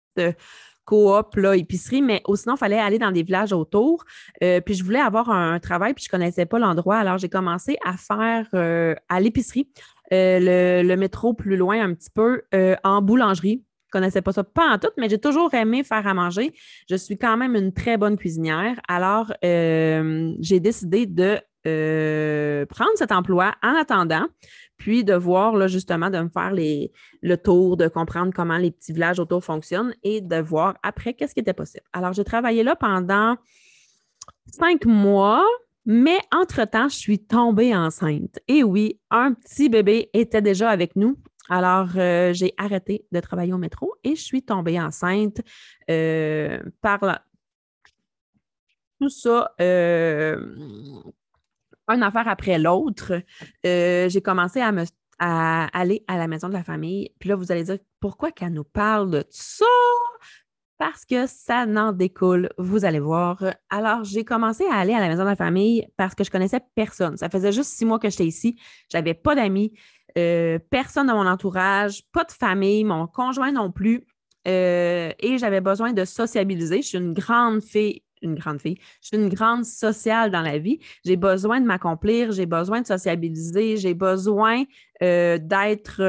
coop, 0.84 1.36
là, 1.36 1.56
épicerie, 1.56 2.02
mais 2.02 2.22
sinon, 2.34 2.54
il 2.54 2.58
fallait 2.58 2.78
aller 2.78 2.98
dans 2.98 3.10
des 3.10 3.22
villages 3.22 3.52
autour. 3.52 4.04
Euh, 4.42 4.60
puis 4.60 4.74
je 4.74 4.84
voulais 4.84 5.00
avoir 5.00 5.30
un, 5.30 5.58
travail, 5.58 5.94
puis 5.94 6.04
je 6.04 6.08
ne 6.08 6.18
connaissais 6.18 6.46
pas 6.46 6.58
l'endroit. 6.58 6.96
Alors, 6.96 7.18
j'ai 7.18 7.28
commencé 7.28 7.76
à 7.84 7.96
faire 7.96 8.46
euh, 8.54 8.94
à 9.08 9.20
l'épicerie, 9.20 9.68
euh, 10.12 10.82
le, 10.82 10.96
métro 10.96 11.34
plus 11.34 11.56
loin 11.56 11.82
un 11.82 11.94
petit 11.94 12.10
peu, 12.10 12.42
en 12.84 13.02
boulangerie 13.02 13.62
connaissais 13.90 14.22
pas 14.22 14.32
ça 14.32 14.42
pas 14.42 14.70
en 14.70 14.78
tout, 14.80 14.88
mais 14.98 15.08
j'ai 15.08 15.20
toujours 15.20 15.54
aimé 15.54 15.84
faire 15.84 16.04
à 16.04 16.14
manger. 16.14 16.52
Je 16.90 16.96
suis 16.96 17.16
quand 17.16 17.36
même 17.36 17.54
une 17.54 17.72
très 17.72 17.96
bonne 17.96 18.16
cuisinière. 18.16 18.74
Alors, 18.88 19.32
j'ai 19.40 20.58
décidé 20.58 21.06
de 21.06 21.38
prendre 22.64 22.90
cet 22.96 23.12
emploi 23.12 23.54
en 23.62 23.76
attendant, 23.76 24.26
puis 24.84 25.02
de 25.02 25.14
voir 25.14 25.56
là, 25.56 25.66
justement, 25.66 26.10
de 26.10 26.18
me 26.18 26.28
faire 26.28 26.52
les, 26.52 26.92
le 27.22 27.38
tour, 27.38 27.78
de 27.78 27.88
comprendre 27.88 28.34
comment 28.34 28.58
les 28.58 28.70
petits 28.70 28.92
villages 28.92 29.18
autour 29.18 29.42
fonctionnent 29.42 29.94
et 30.02 30.20
de 30.20 30.36
voir 30.36 30.76
après 30.82 31.14
qu'est-ce 31.14 31.32
qui 31.32 31.40
était 31.40 31.54
possible. 31.54 31.86
Alors, 31.94 32.12
j'ai 32.12 32.22
travaillé 32.22 32.62
là 32.62 32.76
pendant 32.76 33.36
cinq 34.46 34.84
mois. 34.84 35.42
Mais 35.86 36.18
entre-temps, 36.32 36.90
je 36.90 36.96
suis 36.96 37.18
tombée 37.18 37.74
enceinte. 37.74 38.38
Et 38.46 38.62
oui, 38.62 39.00
un 39.10 39.32
petit 39.32 39.70
bébé 39.70 40.10
était 40.12 40.42
déjà 40.42 40.68
avec 40.68 40.96
nous. 40.96 41.18
Alors, 41.48 41.88
euh, 41.96 42.34
j'ai 42.34 42.52
arrêté 42.58 43.06
de 43.10 43.20
travailler 43.20 43.54
au 43.54 43.58
métro 43.58 43.94
et 44.04 44.16
je 44.16 44.22
suis 44.22 44.42
tombée 44.42 44.78
enceinte 44.78 45.40
euh, 45.90 46.58
par 46.82 47.02
la... 47.02 47.22
tout 49.00 49.08
ça. 49.08 49.54
Euh, 49.62 50.36
une 51.88 52.02
affaire 52.02 52.28
après 52.28 52.58
l'autre. 52.58 53.20
j'ai 53.62 54.22
commencé 54.22 54.60
à 55.18 55.66
aller 55.72 56.04
à 56.08 56.18
la 56.18 56.28
maison 56.28 56.48
de 56.48 56.54
la 56.54 56.64
famille. 56.64 57.10
Puis 57.18 57.28
là, 57.28 57.36
vous 57.36 57.52
allez 57.52 57.64
dire, 57.64 57.78
pourquoi 58.00 58.30
qu'elle 58.32 58.52
nous 58.52 58.64
parle 58.64 59.10
de 59.10 59.24
ça? 59.30 59.64
parce 60.78 61.04
que 61.04 61.26
ça 61.26 61.66
n'en 61.66 61.92
découle, 61.92 62.50
vous 62.58 62.84
allez 62.84 63.00
voir. 63.00 63.42
Alors, 63.70 64.04
j'ai 64.04 64.24
commencé 64.24 64.64
à 64.70 64.76
aller 64.76 64.92
à 64.92 65.00
la 65.00 65.08
maison 65.08 65.22
de 65.22 65.28
la 65.28 65.36
famille 65.36 65.86
parce 65.96 66.14
que 66.14 66.24
je 66.24 66.30
connaissais 66.30 66.60
personne. 66.74 67.16
Ça 67.16 67.28
faisait 67.28 67.52
juste 67.52 67.70
six 67.70 67.84
mois 67.84 67.98
que 67.98 68.10
j'étais 68.10 68.26
ici. 68.26 68.58
Je 68.92 68.98
n'avais 68.98 69.14
pas 69.14 69.34
d'amis, 69.34 69.72
euh, 70.18 70.58
personne 70.70 71.06
dans 71.06 71.16
mon 71.16 71.28
entourage, 71.28 72.02
pas 72.12 72.24
de 72.24 72.32
famille, 72.32 72.84
mon 72.84 73.06
conjoint 73.06 73.52
non 73.52 73.70
plus. 73.70 74.06
Euh, 74.46 75.10
et 75.20 75.38
j'avais 75.38 75.60
besoin 75.60 75.92
de 75.92 76.04
sociabiliser. 76.04 76.82
Je 76.82 76.88
suis 76.88 76.98
une 76.98 77.14
grande 77.14 77.62
fille, 77.62 78.02
une 78.24 78.34
grande 78.34 78.60
fille. 78.60 78.78
Je 79.02 79.08
suis 79.08 79.16
une 79.16 79.28
grande 79.28 79.64
sociale 79.64 80.30
dans 80.30 80.42
la 80.42 80.58
vie. 80.58 80.78
J'ai 81.04 81.16
besoin 81.16 81.60
de 81.60 81.66
m'accomplir, 81.66 82.32
j'ai 82.32 82.46
besoin 82.46 82.80
de 82.80 82.86
sociabiliser, 82.86 83.76
j'ai 83.76 83.94
besoin 83.94 84.64
euh, 85.02 85.38
d'être 85.38 86.00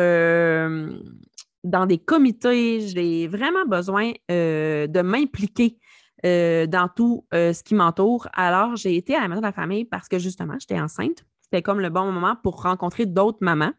dans 1.66 1.86
des 1.86 1.98
comités, 1.98 2.88
j'ai 2.88 3.28
vraiment 3.28 3.66
besoin 3.66 4.14
euh, 4.32 4.88
de 4.88 5.02
m'impliquer 5.02 5.78
euh, 6.26 6.68
dans 6.68 6.88
tout 6.88 7.26
euh, 7.34 7.54
ce 7.54 7.64
qui 7.64 7.76
m'entoure. 7.76 8.28
Alors, 8.34 8.76
j'ai 8.76 8.96
été 8.96 9.16
à 9.16 9.22
la 9.22 9.28
maison 9.28 9.42
de 9.42 9.48
la 9.48 9.52
famille 9.52 9.84
parce 9.84 10.08
que 10.08 10.20
justement, 10.20 10.56
j'étais 10.60 10.80
enceinte. 10.80 11.26
C'était 11.42 11.62
comme 11.62 11.80
le 11.80 11.90
bon 11.90 12.12
moment 12.12 12.36
pour 12.42 12.62
rencontrer 12.62 13.06
d'autres 13.06 13.40
mamans. 13.42 13.74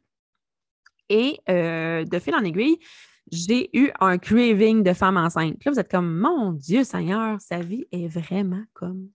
Et 1.08 1.38
de 1.46 2.18
fil 2.18 2.34
en 2.34 2.42
aiguille, 2.42 2.80
j'ai 3.30 3.70
eu 3.76 3.90
un 4.00 4.18
craving 4.18 4.82
de 4.82 4.92
femme 4.92 5.16
enceinte. 5.16 5.64
Là, 5.64 5.72
vous 5.72 5.80
êtes 5.80 5.90
comme, 5.90 6.18
mon 6.18 6.52
Dieu 6.52 6.84
Seigneur, 6.84 7.40
sa 7.40 7.60
vie 7.60 7.86
est 7.92 8.08
vraiment 8.08 8.62
comme. 8.72 9.08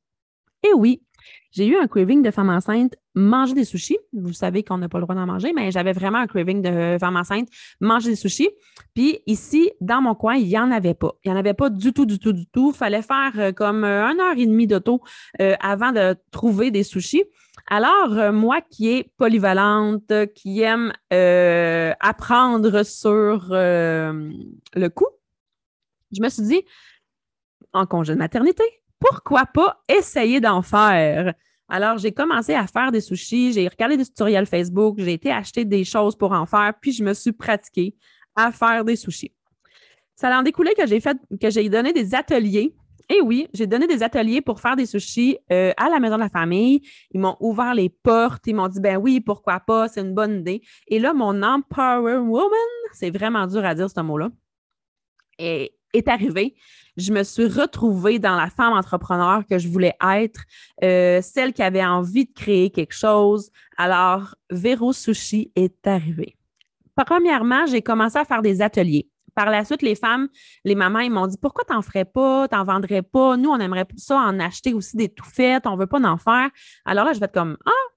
Et 0.63 0.74
oui, 0.74 1.01
j'ai 1.51 1.67
eu 1.67 1.75
un 1.75 1.87
craving 1.87 2.21
de 2.21 2.31
femme 2.31 2.49
enceinte, 2.49 2.95
manger 3.13 3.53
des 3.53 3.65
sushis. 3.65 3.97
Vous 4.13 4.33
savez 4.33 4.63
qu'on 4.63 4.77
n'a 4.77 4.87
pas 4.87 4.99
le 4.99 5.03
droit 5.03 5.15
d'en 5.15 5.25
manger, 5.25 5.51
mais 5.53 5.71
j'avais 5.71 5.91
vraiment 5.91 6.19
un 6.19 6.27
craving 6.27 6.61
de 6.61 6.97
femme 6.99 7.17
enceinte, 7.17 7.49
manger 7.79 8.09
des 8.09 8.15
sushis. 8.15 8.49
Puis 8.93 9.19
ici, 9.27 9.71
dans 9.81 10.01
mon 10.01 10.15
coin, 10.15 10.35
il 10.35 10.47
n'y 10.47 10.57
en 10.57 10.71
avait 10.71 10.93
pas. 10.93 11.11
Il 11.23 11.31
n'y 11.31 11.35
en 11.35 11.39
avait 11.39 11.53
pas 11.53 11.69
du 11.69 11.93
tout, 11.93 12.05
du 12.05 12.19
tout, 12.19 12.31
du 12.31 12.45
tout. 12.47 12.71
Il 12.73 12.77
fallait 12.77 13.01
faire 13.01 13.33
euh, 13.37 13.51
comme 13.51 13.83
euh, 13.83 14.05
une 14.05 14.19
heure 14.19 14.37
et 14.37 14.45
demie 14.45 14.67
d'auto 14.67 15.01
euh, 15.41 15.55
avant 15.59 15.91
de 15.91 16.15
trouver 16.31 16.71
des 16.71 16.83
sushis. 16.83 17.23
Alors, 17.67 18.33
moi 18.33 18.59
qui 18.61 18.89
est 18.89 19.11
polyvalente, 19.17 20.11
qui 20.35 20.61
aime 20.61 20.91
apprendre 21.99 22.83
sur 22.83 23.47
le 23.49 24.87
coup, 24.87 25.07
je 26.11 26.21
me 26.21 26.29
suis 26.29 26.43
dit, 26.43 26.65
en 27.73 27.85
congé 27.85 28.13
de 28.13 28.19
maternité, 28.19 28.63
pourquoi 29.01 29.46
pas 29.48 29.81
essayer 29.89 30.39
d'en 30.39 30.62
faire? 30.62 31.34
Alors, 31.67 31.98
j'ai 31.98 32.12
commencé 32.12 32.53
à 32.53 32.67
faire 32.67 32.91
des 32.91 33.01
sushis, 33.01 33.53
j'ai 33.53 33.67
regardé 33.67 33.98
des 33.98 34.05
tutoriels 34.05 34.46
Facebook, 34.46 34.96
j'ai 35.00 35.13
été 35.13 35.31
acheter 35.31 35.65
des 35.65 35.84
choses 35.84 36.15
pour 36.15 36.31
en 36.34 36.46
faire, 36.46 36.74
puis 36.79 36.91
je 36.91 37.03
me 37.03 37.13
suis 37.13 37.31
pratiquée 37.31 37.96
à 38.36 38.51
faire 38.51 38.86
des 38.86 38.96
sushis. 38.96 39.34
Ça 40.15 40.38
en 40.38 40.43
découlait 40.43 40.75
que 40.75 40.86
j'ai 40.86 41.00
fait, 41.00 41.17
que 41.41 41.50
j'ai 41.50 41.67
donné 41.67 41.93
des 41.93 42.13
ateliers. 42.13 42.75
Et 43.10 43.22
oui, 43.22 43.48
j'ai 43.53 43.67
donné 43.67 43.88
des 43.88 44.03
ateliers 44.03 44.41
pour 44.41 44.62
faire 44.62 44.75
des 44.75 44.86
sushis 44.86 45.38
euh, 45.51 45.74
à 45.77 45.89
la 45.89 46.00
maison 46.00 46.15
de 46.15 46.22
la 46.22 46.29
famille. 46.29 46.81
Ils 47.12 47.20
m'ont 47.20 47.36
ouvert 47.39 47.74
les 47.74 47.89
portes, 47.89 48.46
ils 48.46 48.55
m'ont 48.55 48.67
dit 48.67 48.79
ben 48.79 48.98
oui, 48.98 49.20
pourquoi 49.20 49.60
pas, 49.60 49.88
c'est 49.88 50.01
une 50.01 50.13
bonne 50.13 50.41
idée. 50.41 50.62
Et 50.88 51.00
là, 51.00 51.13
mon 51.13 51.41
Empower 51.41 52.17
Woman, 52.17 52.51
c'est 52.93 53.10
vraiment 53.10 53.48
dur 53.48 53.65
à 53.65 53.74
dire 53.74 53.89
ce 53.89 54.00
mot-là, 54.00 54.29
est 55.93 56.07
arrivé 56.07 56.55
je 56.98 57.12
me 57.12 57.24
suis 57.24 57.48
retrouvée 57.48 58.19
dans 58.19 58.36
la 58.36 58.50
femme 58.50 58.74
entrepreneur 58.74 59.43
que 59.50 59.57
je 59.57 59.67
voulais 59.67 59.95
être, 60.01 60.41
euh, 60.83 61.21
celle 61.21 61.53
qui 61.53 61.63
avait 61.63 61.86
envie 61.86 62.25
de 62.25 62.33
créer 62.33 62.69
quelque 62.69 62.93
chose. 62.93 63.50
Alors, 63.77 64.36
Vero 64.50 64.93
Sushi 64.93 65.51
est 65.55 65.88
arrivé. 65.88 66.36
Premièrement, 66.95 67.65
j'ai 67.65 67.81
commencé 67.81 68.17
à 68.17 68.25
faire 68.25 68.41
des 68.41 68.62
ateliers. 68.62 69.07
Par 69.33 69.50
la 69.50 69.63
suite, 69.63 69.81
les 69.81 69.95
femmes, 69.95 70.27
les 70.65 70.75
mamans, 70.75 71.00
ils 71.00 71.12
m'ont 71.12 71.27
dit 71.27 71.38
Pourquoi 71.41 71.63
t'en 71.63 71.81
ferais 71.81 72.03
pas, 72.03 72.50
t'en 72.50 72.65
vendrais 72.65 73.01
pas? 73.01 73.38
Nous, 73.38 73.50
on 73.50 73.60
aimerait 73.60 73.88
ça 73.95 74.17
en 74.17 74.39
acheter 74.41 74.74
aussi 74.74 74.98
des 74.98 75.07
tout 75.07 75.25
faites, 75.25 75.65
on 75.65 75.77
veut 75.77 75.88
pas 75.88 76.01
en 76.01 76.17
faire. 76.17 76.50
Alors 76.83 77.05
là, 77.05 77.13
je 77.13 77.19
vais 77.19 77.25
être 77.25 77.33
comme 77.33 77.57
Ah, 77.65 77.93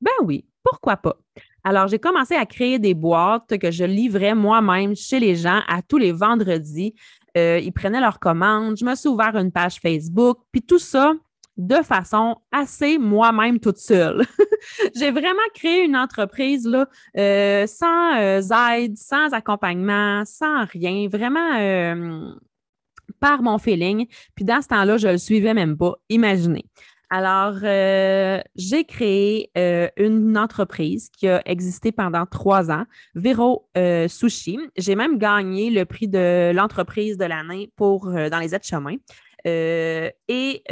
ben 0.00 0.12
oui, 0.22 0.46
pourquoi 0.62 0.96
pas? 0.96 1.16
Alors, 1.64 1.88
j'ai 1.88 1.98
commencé 1.98 2.34
à 2.34 2.46
créer 2.46 2.78
des 2.78 2.94
boîtes 2.94 3.58
que 3.58 3.72
je 3.72 3.84
livrais 3.84 4.34
moi-même 4.34 4.94
chez 4.94 5.18
les 5.18 5.34
gens 5.34 5.60
à 5.66 5.82
tous 5.82 5.98
les 5.98 6.12
vendredis. 6.12 6.94
Euh, 7.38 7.58
ils 7.58 7.72
prenaient 7.72 8.00
leurs 8.00 8.18
commandes. 8.18 8.76
Je 8.78 8.84
me 8.84 8.94
suis 8.94 9.08
ouvert 9.08 9.36
une 9.36 9.52
page 9.52 9.76
Facebook, 9.76 10.38
puis 10.52 10.62
tout 10.62 10.78
ça 10.78 11.14
de 11.56 11.76
façon 11.82 12.36
assez 12.52 12.98
moi-même 12.98 13.58
toute 13.58 13.78
seule. 13.78 14.24
J'ai 14.96 15.10
vraiment 15.10 15.38
créé 15.54 15.84
une 15.84 15.96
entreprise 15.96 16.66
là, 16.66 16.88
euh, 17.16 17.66
sans 17.66 18.16
euh, 18.16 18.76
aide, 18.76 18.96
sans 18.96 19.32
accompagnement, 19.32 20.24
sans 20.24 20.64
rien, 20.66 21.08
vraiment 21.08 22.36
par 23.20 23.42
mon 23.42 23.58
feeling. 23.58 24.06
Puis 24.36 24.44
dans 24.44 24.62
ce 24.62 24.68
temps-là, 24.68 24.98
je 24.98 25.08
le 25.08 25.18
suivais 25.18 25.54
même 25.54 25.76
pas. 25.76 25.96
Imaginez. 26.08 26.64
Alors, 27.10 27.54
euh, 27.62 28.38
j'ai 28.54 28.84
créé 28.84 29.50
euh, 29.56 29.88
une 29.96 30.36
entreprise 30.36 31.08
qui 31.08 31.26
a 31.26 31.40
existé 31.46 31.90
pendant 31.90 32.26
trois 32.26 32.70
ans, 32.70 32.84
Vero 33.14 33.66
euh, 33.78 34.08
Sushi. 34.08 34.58
J'ai 34.76 34.94
même 34.94 35.16
gagné 35.16 35.70
le 35.70 35.86
prix 35.86 36.06
de 36.06 36.52
l'entreprise 36.52 37.16
de 37.16 37.24
l'année 37.24 37.72
pour 37.76 38.10
dans 38.10 38.38
les 38.38 38.54
aides-chemins. 38.54 38.96
et 39.46 40.62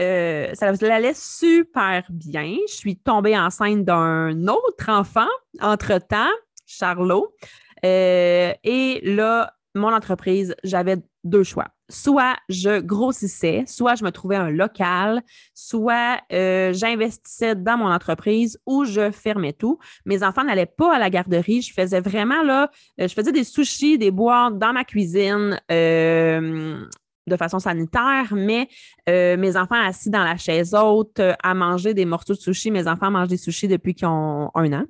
ça 0.54 0.68
allait 0.68 1.14
super 1.14 2.04
bien. 2.10 2.56
Je 2.68 2.74
suis 2.74 2.96
tombée 2.96 3.38
enceinte 3.38 3.84
d'un 3.84 4.46
autre 4.46 4.88
enfant 4.90 5.28
entre-temps, 5.60 6.32
Charlot. 6.66 7.34
et 7.82 9.00
là, 9.04 9.54
mon 9.74 9.92
entreprise, 9.92 10.54
j'avais 10.64 10.96
deux 11.26 11.42
choix 11.42 11.68
soit 11.88 12.36
je 12.48 12.80
grossissais, 12.80 13.64
soit 13.66 13.94
je 13.94 14.04
me 14.04 14.10
trouvais 14.10 14.36
un 14.36 14.50
local, 14.50 15.22
soit 15.54 16.20
euh, 16.32 16.72
j'investissais 16.72 17.54
dans 17.54 17.76
mon 17.76 17.90
entreprise 17.90 18.58
ou 18.66 18.84
je 18.84 19.10
fermais 19.10 19.52
tout. 19.52 19.78
Mes 20.04 20.22
enfants 20.22 20.44
n'allaient 20.44 20.66
pas 20.66 20.96
à 20.96 20.98
la 20.98 21.10
garderie. 21.10 21.62
Je 21.62 21.72
faisais 21.72 22.00
vraiment 22.00 22.42
là, 22.42 22.70
euh, 23.00 23.08
je 23.08 23.14
faisais 23.14 23.32
des 23.32 23.44
sushis, 23.44 23.98
des 23.98 24.10
boîtes 24.10 24.58
dans 24.58 24.72
ma 24.72 24.84
cuisine. 24.84 25.60
Euh, 25.70 26.84
de 27.28 27.36
façon 27.36 27.58
sanitaire, 27.58 28.32
mais 28.36 28.68
mes 29.08 29.56
enfants 29.56 29.84
assis 29.84 30.10
dans 30.10 30.22
la 30.22 30.36
chaise 30.36 30.76
haute 30.76 31.20
à 31.42 31.54
manger 31.54 31.92
des 31.92 32.04
morceaux 32.04 32.34
de 32.34 32.38
sushi. 32.38 32.70
Mes 32.70 32.86
enfants 32.86 33.10
mangent 33.10 33.26
des 33.26 33.36
sushis 33.36 33.66
depuis 33.66 33.96
qu'ils 33.96 34.06
ont 34.06 34.52
un 34.54 34.72
an 34.72 34.84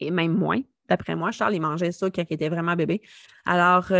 et 0.00 0.10
même 0.10 0.36
moins. 0.36 0.60
D'après 0.88 1.14
moi, 1.14 1.30
Charles, 1.30 1.54
il 1.54 1.60
mangeait 1.60 1.92
ça 1.92 2.10
quand 2.10 2.24
il 2.28 2.34
était 2.34 2.48
vraiment 2.48 2.74
bébé. 2.74 3.02
Alors, 3.46 3.92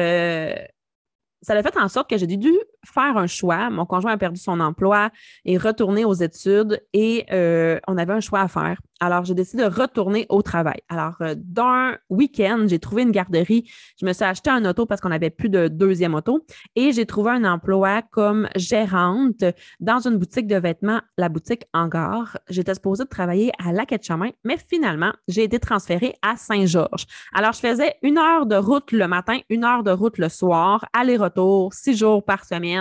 ça 1.43 1.55
a 1.55 1.63
fait 1.63 1.77
en 1.77 1.89
sorte 1.89 2.09
que 2.09 2.17
j'ai 2.17 2.27
dû 2.27 2.53
faire 2.85 3.17
un 3.17 3.27
choix. 3.27 3.71
Mon 3.71 3.87
conjoint 3.87 4.13
a 4.13 4.17
perdu 4.17 4.41
son 4.41 4.61
emploi 4.61 5.11
et 5.45 5.57
retourné 5.57 6.05
aux 6.05 6.15
études 6.15 6.83
et 6.93 7.27
euh, 7.33 7.79
on 7.87 7.97
avait 7.97 8.13
un 8.13 8.21
choix 8.21 8.41
à 8.41 8.49
faire. 8.49 8.79
Alors, 9.01 9.25
j'ai 9.25 9.35
décidé 9.35 9.65
de 9.65 9.69
retourner 9.69 10.27
au 10.29 10.43
travail. 10.43 10.81
Alors, 10.89 11.17
euh, 11.23 11.35
d'un 11.37 11.97
week-end, 12.09 12.67
j'ai 12.69 12.79
trouvé 12.79 13.03
une 13.03 13.11
garderie. 13.11 13.69
Je 14.01 14.07
me 14.07 14.13
suis 14.13 14.25
acheté 14.25 14.49
un 14.49 14.65
auto 14.65 14.87
parce 14.87 15.01
qu'on 15.01 15.09
n'avait 15.09 15.31
plus 15.31 15.49
de 15.49 15.67
deuxième 15.67 16.15
auto 16.15 16.47
et 16.77 16.93
j'ai 16.93 17.05
trouvé 17.05 17.33
un 17.33 17.45
emploi 17.45 18.03
comme 18.03 18.49
gérante 18.55 19.45
dans 19.81 20.07
une 20.07 20.19
boutique 20.19 20.47
de 20.47 20.55
vêtements, 20.55 21.01
la 21.19 21.29
boutique 21.29 21.65
Hangar. 21.75 22.39
J'étais 22.49 22.75
supposée 22.75 23.03
de 23.03 23.09
travailler 23.09 23.51
à 23.59 23.73
la 23.73 23.87
quête 23.87 24.07
chemin, 24.07 24.31
mais 24.45 24.57
finalement, 24.57 25.13
j'ai 25.27 25.43
été 25.43 25.59
transférée 25.59 26.15
à 26.23 26.37
Saint-Georges. 26.37 27.07
Alors, 27.35 27.55
je 27.55 27.59
faisais 27.59 27.97
une 28.03 28.19
heure 28.19 28.47
de 28.47 28.55
route 28.55 28.93
le 28.93 29.09
matin, 29.09 29.39
une 29.51 29.65
heure 29.65 29.83
de 29.83 29.91
route 29.91 30.19
le 30.19 30.29
soir, 30.29 30.85
aller-retour, 30.93 31.75
six 31.75 31.97
jours 31.97 32.25
par 32.25 32.45
semaine. 32.45 32.72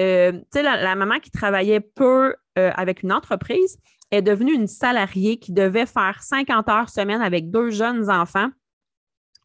Euh, 0.00 0.32
la, 0.54 0.94
maman 0.94 1.18
qui 1.20 1.30
travaillait 1.30 1.80
peu 1.80 2.34
euh, 2.58 2.70
avec 2.74 3.02
une 3.02 3.12
entreprise, 3.12 3.78
est 4.12 4.22
devenue 4.22 4.52
une 4.52 4.68
salariée 4.68 5.36
qui 5.38 5.52
devait 5.52 5.86
faire 5.86 6.22
50 6.22 6.68
heures 6.68 6.88
semaine 6.88 7.20
avec 7.20 7.50
deux 7.50 7.70
jeunes 7.70 8.08
enfants 8.08 8.50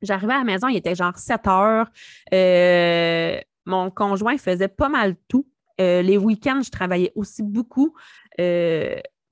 J'arrivais 0.03 0.33
à 0.33 0.39
la 0.39 0.43
maison, 0.43 0.67
il 0.67 0.77
était 0.77 0.95
genre 0.95 1.17
7 1.17 1.47
heures. 1.47 1.87
Euh, 2.33 3.39
mon 3.65 3.91
conjoint 3.91 4.37
faisait 4.37 4.67
pas 4.67 4.89
mal 4.89 5.15
tout. 5.27 5.47
Les 5.77 6.17
week-ends, 6.17 6.61
je 6.63 6.69
travaillais 6.69 7.11
aussi 7.15 7.41
beaucoup. 7.41 7.95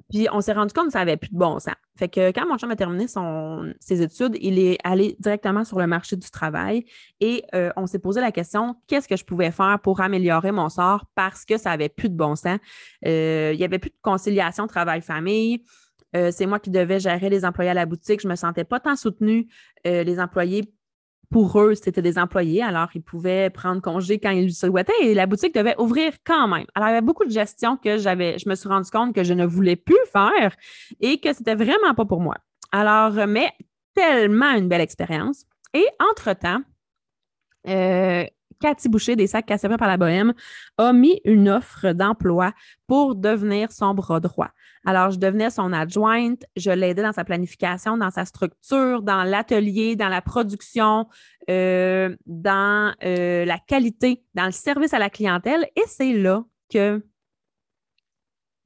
Puis 0.10 0.28
on 0.32 0.42
s'est 0.42 0.54
rendu 0.54 0.74
compte 0.74 0.88
que 0.88 0.92
ça 0.92 1.00
n'avait 1.00 1.18
plus 1.18 1.30
de 1.30 1.38
bon 1.38 1.60
sens. 1.60 1.76
Fait 1.98 2.10
que 2.10 2.32
quand 2.32 2.48
mon 2.48 2.58
chum 2.58 2.72
a 2.72 2.76
terminé 2.76 3.06
ses 3.80 4.02
études, 4.02 4.38
il 4.40 4.58
est 4.58 4.78
allé 4.84 5.16
directement 5.20 5.64
sur 5.64 5.80
le 5.80 5.88
marché 5.88 6.16
du 6.16 6.30
travail 6.30 6.86
et 7.20 7.44
on 7.76 7.88
s'est 7.88 8.00
posé 8.00 8.22
la 8.22 8.32
question 8.32 8.76
qu'est-ce 8.88 9.08
que 9.08 9.18
je 9.18 9.26
pouvais 9.26 9.52
faire 9.52 9.80
pour 9.84 10.00
améliorer 10.00 10.54
mon 10.54 10.70
sort 10.70 11.06
parce 11.14 11.44
que 11.44 11.58
ça 11.58 11.72
n'avait 11.72 11.90
plus 11.90 12.10
de 12.10 12.16
bon 12.16 12.36
sens? 12.36 12.58
il 13.04 13.58
n'y 13.58 13.64
avait 13.64 13.80
plus 13.80 13.90
de 13.90 13.98
conciliation 14.02 14.66
travail-famille. 14.68 15.64
Euh, 16.16 16.32
c'est 16.32 16.46
moi 16.46 16.60
qui 16.60 16.70
devais 16.70 17.00
gérer 17.00 17.30
les 17.30 17.46
employés 17.46 17.70
à 17.72 17.74
la 17.74 17.86
boutique. 17.86 18.22
Je 18.22 18.28
ne 18.28 18.32
me 18.32 18.36
sentais 18.36 18.64
pas 18.64 18.80
tant 18.80 18.96
soutenue. 18.96 19.48
Euh, 19.86 20.04
les 20.04 20.20
employés, 20.20 20.74
pour 21.30 21.62
eux, 21.62 21.76
c'était 21.76 22.02
des 22.02 22.18
employés, 22.18 22.64
alors 22.64 22.90
ils 22.96 23.04
pouvaient 23.04 23.50
prendre 23.50 23.82
congé 23.82 24.20
quand 24.20 24.32
ils 24.32 24.46
le 24.46 24.52
souhaitaient 24.52 24.94
et 25.02 25.14
la 25.14 25.28
boutique 25.28 25.54
devait 25.54 25.76
ouvrir 25.78 26.14
quand 26.26 26.48
même. 26.48 26.66
Alors, 26.74 26.90
il 26.90 26.94
y 26.94 26.96
avait 26.96 27.06
beaucoup 27.06 27.26
de 27.26 27.32
gestion 27.32 27.78
que 27.78 27.98
j'avais, 27.98 28.40
je 28.40 28.50
me 28.50 28.56
suis 28.56 28.68
rendu 28.68 28.90
compte 28.90 29.14
que 29.14 29.24
je 29.24 29.34
ne 29.34 29.46
voulais 29.46 29.76
plus 29.76 30.00
faire 30.12 30.56
et 31.00 31.20
que 31.20 31.32
c'était 31.34 31.56
vraiment 31.56 31.94
pas 31.96 32.06
pour 32.06 32.20
moi. 32.20 32.36
Alors, 32.72 33.28
mais 33.28 33.52
tellement 33.94 34.52
une 34.54 34.68
belle 34.68 34.82
expérience. 34.82 35.46
Et 35.74 35.86
entre-temps, 36.00 36.62
euh, 37.68 38.26
Cathy 38.60 38.90
Boucher 38.90 39.16
des 39.16 39.28
sacs 39.28 39.46
Cassé 39.46 39.68
par 39.70 39.88
la 39.88 39.98
Bohème 39.98 40.34
a 40.78 40.94
mis 40.94 41.22
une 41.26 41.50
offre 41.50 41.92
d'emploi 41.94 42.54
pour 42.88 43.16
devenir 43.16 43.72
son 43.72 43.94
bras 43.94 44.20
droit. 44.20 44.50
Alors, 44.86 45.12
je 45.12 45.18
devenais 45.18 45.50
son 45.50 45.74
adjointe, 45.74 46.44
je 46.56 46.72
l'aidais 46.72 47.04
dans 47.04 47.12
sa 47.12 47.24
planification, 47.24 47.98
dans 47.98 48.12
sa 48.12 48.26
structure, 48.26 49.02
dans 49.02 49.24
l'atelier, 49.24 49.96
dans 49.96 50.10
la 50.10 50.22
production, 50.22 51.08
euh, 51.50 52.16
dans 52.26 52.94
euh, 53.04 53.46
la 53.46 53.58
qualité, 53.58 54.24
dans 54.36 54.46
le 54.46 54.52
service 54.52 54.94
à 54.94 55.00
la 55.00 55.10
clientèle. 55.10 55.68
Et 55.76 55.84
c'est 55.88 56.14
là 56.14 56.44
que 56.72 57.04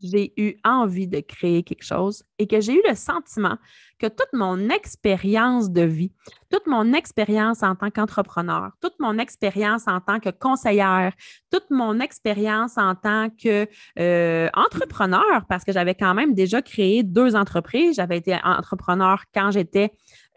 j'ai 0.03 0.33
eu 0.38 0.55
envie 0.63 1.07
de 1.07 1.22
créer 1.22 1.63
quelque 1.63 1.83
chose 1.83 2.24
et 2.38 2.48
que 2.48 2.60
j'ai 2.60 2.74
eu 2.74 2.81
le 2.88 2.95
sentiment 2.95 3.57
que 4.00 4.07
toute 4.07 4.33
mon 4.33 4.69
expérience 4.69 5.72
de 5.72 5.83
vie, 5.83 6.12
toute 6.51 6.67
mon 6.67 6.91
expérience 6.93 7.63
en 7.63 7.75
tant 7.75 7.89
qu'entrepreneur, 7.89 8.72
toute 8.81 8.95
mon 9.00 9.17
expérience 9.17 9.88
en 9.88 10.01
tant 10.01 10.19
que 10.19 10.29
conseillère, 10.29 11.13
toute 11.50 11.69
mon 11.69 12.00
expérience 12.01 12.77
en 12.77 12.95
tant 12.95 13.29
qu'entrepreneur, 13.29 15.24
euh, 15.36 15.39
parce 15.48 15.63
que 15.63 15.72
j'avais 15.72 15.95
quand 15.95 16.13
même 16.13 16.33
déjà 16.33 16.62
créé 16.62 17.03
deux 17.03 17.36
entreprises. 17.36 17.95
J'avais 17.95 18.17
été 18.17 18.38
entrepreneur 18.43 19.24
quand 19.33 19.51
j'étais 19.51 19.91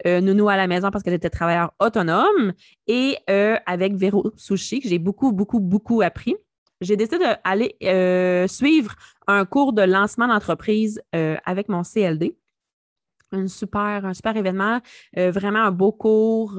euh, 0.05 0.21
nounou 0.21 0.47
à 0.47 0.55
la 0.55 0.67
maison 0.67 0.89
parce 0.89 1.03
que 1.03 1.11
j'étais 1.11 1.29
travailleur 1.29 1.73
autonome 1.79 2.53
et 2.87 3.17
euh, 3.29 3.57
avec 3.65 3.95
Véro 3.95 4.31
Sushi, 4.37 4.79
que 4.79 4.87
j'ai 4.87 4.99
beaucoup, 4.99 5.33
beaucoup, 5.33 5.59
beaucoup 5.59 6.01
appris 6.01 6.35
j'ai 6.81 6.95
décidé 6.95 7.17
d'aller 7.19 7.75
euh, 7.83 8.47
suivre 8.47 8.95
un 9.27 9.45
cours 9.45 9.73
de 9.73 9.81
lancement 9.81 10.27
d'entreprise 10.27 11.01
euh, 11.15 11.35
avec 11.45 11.69
mon 11.69 11.83
CLD. 11.83 12.35
Un 13.33 13.47
super, 13.47 14.05
un 14.05 14.13
super 14.13 14.37
événement, 14.37 14.79
euh, 15.17 15.31
vraiment 15.31 15.59
un 15.59 15.71
beau 15.71 15.91
cours. 15.91 16.53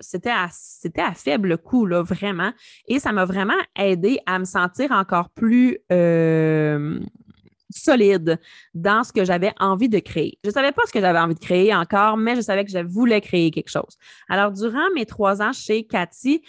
c'était, 0.00 0.30
à, 0.30 0.48
à 0.98 1.14
faible 1.14 1.58
coût, 1.58 1.86
là, 1.86 2.02
vraiment. 2.02 2.52
Et 2.88 2.98
ça 2.98 3.12
m'a 3.12 3.24
vraiment 3.24 3.60
aidé 3.78 4.18
à 4.26 4.40
me 4.40 4.44
sentir 4.44 4.90
encore 4.90 5.30
plus 5.30 5.78
solide 7.70 8.38
dans 8.74 9.04
ce 9.04 9.12
que 9.12 9.24
j'avais 9.24 9.52
envie 9.60 9.88
de 9.88 10.00
créer. 10.00 10.38
Je 10.42 10.48
ne 10.48 10.52
savais 10.52 10.72
pas 10.72 10.82
ce 10.86 10.92
que 10.92 11.00
j'avais 11.00 11.20
envie 11.20 11.34
de 11.34 11.40
créer 11.40 11.72
encore, 11.72 12.16
mais 12.16 12.34
je 12.34 12.40
savais 12.40 12.64
que 12.64 12.70
je 12.72 12.80
voulais 12.80 13.20
créer 13.20 13.52
quelque 13.52 13.70
chose. 13.70 13.96
Alors, 14.28 14.50
durant 14.50 14.90
mes 14.96 15.06
trois 15.06 15.40
ans 15.40 15.52
chez 15.52 15.86
Cathy, 15.86 16.42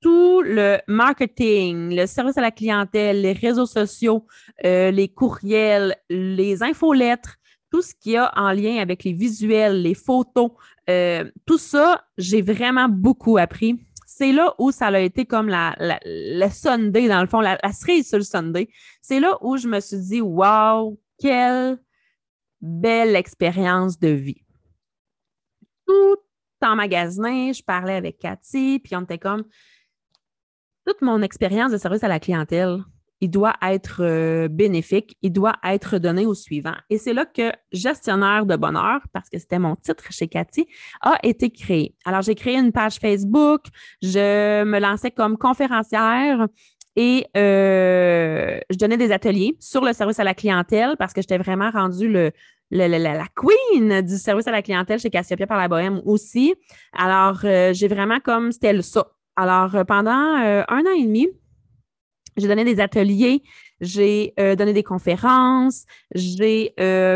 tout 0.00 0.42
le 0.42 0.78
marketing, 0.86 1.94
le 1.94 2.06
service 2.06 2.36
à 2.36 2.40
la 2.40 2.50
clientèle, 2.50 3.22
les 3.22 3.32
réseaux 3.32 3.66
sociaux, 3.66 4.26
euh, 4.64 4.90
les 4.90 5.08
courriels, 5.08 5.96
les 6.10 6.62
infolettres, 6.62 7.36
tout 7.70 7.82
ce 7.82 7.94
qui 7.94 8.16
a 8.16 8.32
en 8.36 8.52
lien 8.52 8.78
avec 8.78 9.04
les 9.04 9.12
visuels, 9.12 9.82
les 9.82 9.94
photos, 9.94 10.50
euh, 10.88 11.30
tout 11.46 11.58
ça, 11.58 12.04
j'ai 12.16 12.42
vraiment 12.42 12.88
beaucoup 12.88 13.38
appris. 13.38 13.80
C'est 14.06 14.32
là 14.32 14.54
où 14.58 14.70
ça 14.70 14.86
a 14.86 14.98
été 15.00 15.26
comme 15.26 15.48
la, 15.48 15.74
la, 15.78 16.50
Sunday, 16.50 17.08
dans 17.08 17.20
le 17.20 17.26
fond, 17.26 17.40
la, 17.40 17.58
cerise 17.72 18.08
sur 18.08 18.18
le 18.18 18.24
Sunday. 18.24 18.68
C'est 19.02 19.20
là 19.20 19.36
où 19.42 19.56
je 19.56 19.68
me 19.68 19.80
suis 19.80 19.98
dit, 19.98 20.20
wow, 20.20 20.98
quelle 21.18 21.78
belle 22.60 23.16
expérience 23.16 23.98
de 23.98 24.08
vie. 24.08 24.42
Tout 25.86 26.16
en 26.62 26.76
magasin, 26.76 27.52
je 27.52 27.62
parlais 27.62 27.94
avec 27.94 28.18
Cathy, 28.18 28.78
puis 28.78 28.96
on 28.96 29.02
était 29.02 29.18
comme, 29.18 29.44
toute 30.86 31.02
mon 31.02 31.20
expérience 31.22 31.72
de 31.72 31.78
service 31.78 32.04
à 32.04 32.08
la 32.08 32.20
clientèle, 32.20 32.78
il 33.20 33.30
doit 33.30 33.54
être 33.62 34.02
euh, 34.02 34.46
bénéfique, 34.48 35.16
il 35.22 35.32
doit 35.32 35.56
être 35.64 35.98
donné 35.98 36.26
au 36.26 36.34
suivant. 36.34 36.74
Et 36.90 36.98
c'est 36.98 37.14
là 37.14 37.24
que 37.24 37.50
gestionnaire 37.72 38.46
de 38.46 38.56
bonheur, 38.56 39.00
parce 39.12 39.28
que 39.28 39.38
c'était 39.38 39.58
mon 39.58 39.74
titre 39.74 40.04
chez 40.10 40.28
Cathy, 40.28 40.66
a 41.00 41.18
été 41.22 41.50
créé. 41.50 41.94
Alors, 42.04 42.22
j'ai 42.22 42.34
créé 42.34 42.56
une 42.56 42.72
page 42.72 42.96
Facebook, 42.96 43.62
je 44.02 44.64
me 44.64 44.78
lançais 44.78 45.10
comme 45.10 45.38
conférencière 45.38 46.46
et 46.94 47.26
euh, 47.36 48.58
je 48.70 48.76
donnais 48.76 48.96
des 48.96 49.12
ateliers 49.12 49.56
sur 49.60 49.84
le 49.84 49.92
service 49.92 50.20
à 50.20 50.24
la 50.24 50.34
clientèle 50.34 50.96
parce 50.98 51.12
que 51.12 51.20
j'étais 51.20 51.38
vraiment 51.38 51.70
rendue 51.70 52.08
le, 52.08 52.32
la, 52.70 53.26
queen 53.34 54.02
du 54.02 54.16
service 54.16 54.46
à 54.46 54.52
la 54.52 54.62
clientèle 54.62 54.98
chez 54.98 55.10
Cassiopeia 55.10 55.46
par 55.46 55.58
la 55.58 55.68
Bohème 55.68 56.00
aussi. 56.04 56.54
Alors, 56.92 57.40
euh, 57.44 57.72
j'ai 57.72 57.88
vraiment 57.88 58.20
comme, 58.20 58.52
c'était 58.52 58.80
ça, 58.82 59.06
alors, 59.36 59.74
euh, 59.74 59.84
pendant 59.84 60.38
euh, 60.42 60.62
un 60.68 60.80
an 60.80 60.94
et 60.96 61.04
demi, 61.04 61.28
j'ai 62.38 62.48
donné 62.48 62.64
des 62.64 62.80
ateliers, 62.80 63.42
j'ai 63.80 64.32
euh, 64.40 64.56
donné 64.56 64.72
des 64.72 64.82
conférences, 64.82 65.84
j'ai 66.14 66.74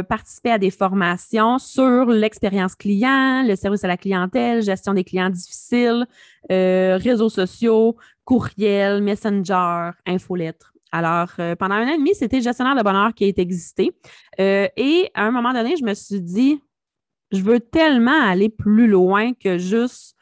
participé 0.09 0.51
à 0.51 0.59
des 0.59 0.71
formations 0.71 1.59
sur 1.59 2.07
l'expérience 2.07 2.75
client, 2.75 3.45
le 3.47 3.57
service 3.57 3.85
à 3.85 3.89
la 3.89 3.97
clientèle, 3.97 4.63
gestion 4.63 4.95
des 4.95 5.05
clients 5.05 5.31
difficiles, 5.31 6.07
réseaux 6.49 7.29
sociaux, 7.29 7.97
courriel, 8.25 9.03
messenger, 9.03 9.91
infolettre. 10.07 10.73
Alors, 10.93 11.29
pendant 11.59 11.75
un 11.75 11.87
an 11.87 11.93
et 11.93 11.99
demi, 11.99 12.15
c'était 12.15 12.41
gestionnaire 12.41 12.77
de 12.77 12.83
bonheur 12.83 13.13
qui 13.15 13.25
a 13.25 13.29
existé. 13.29 13.93
et 14.39 15.11
à 15.15 15.27
un 15.27 15.31
moment 15.31 15.53
donné, 15.53 15.77
je 15.77 15.85
me 15.85 15.93
suis 15.93 16.21
dit, 16.23 16.63
je 17.31 17.43
veux 17.43 17.61
tellement 17.61 18.23
aller 18.23 18.49
plus 18.49 18.89
loin 18.89 19.35
que 19.35 19.59
juste 19.59 20.17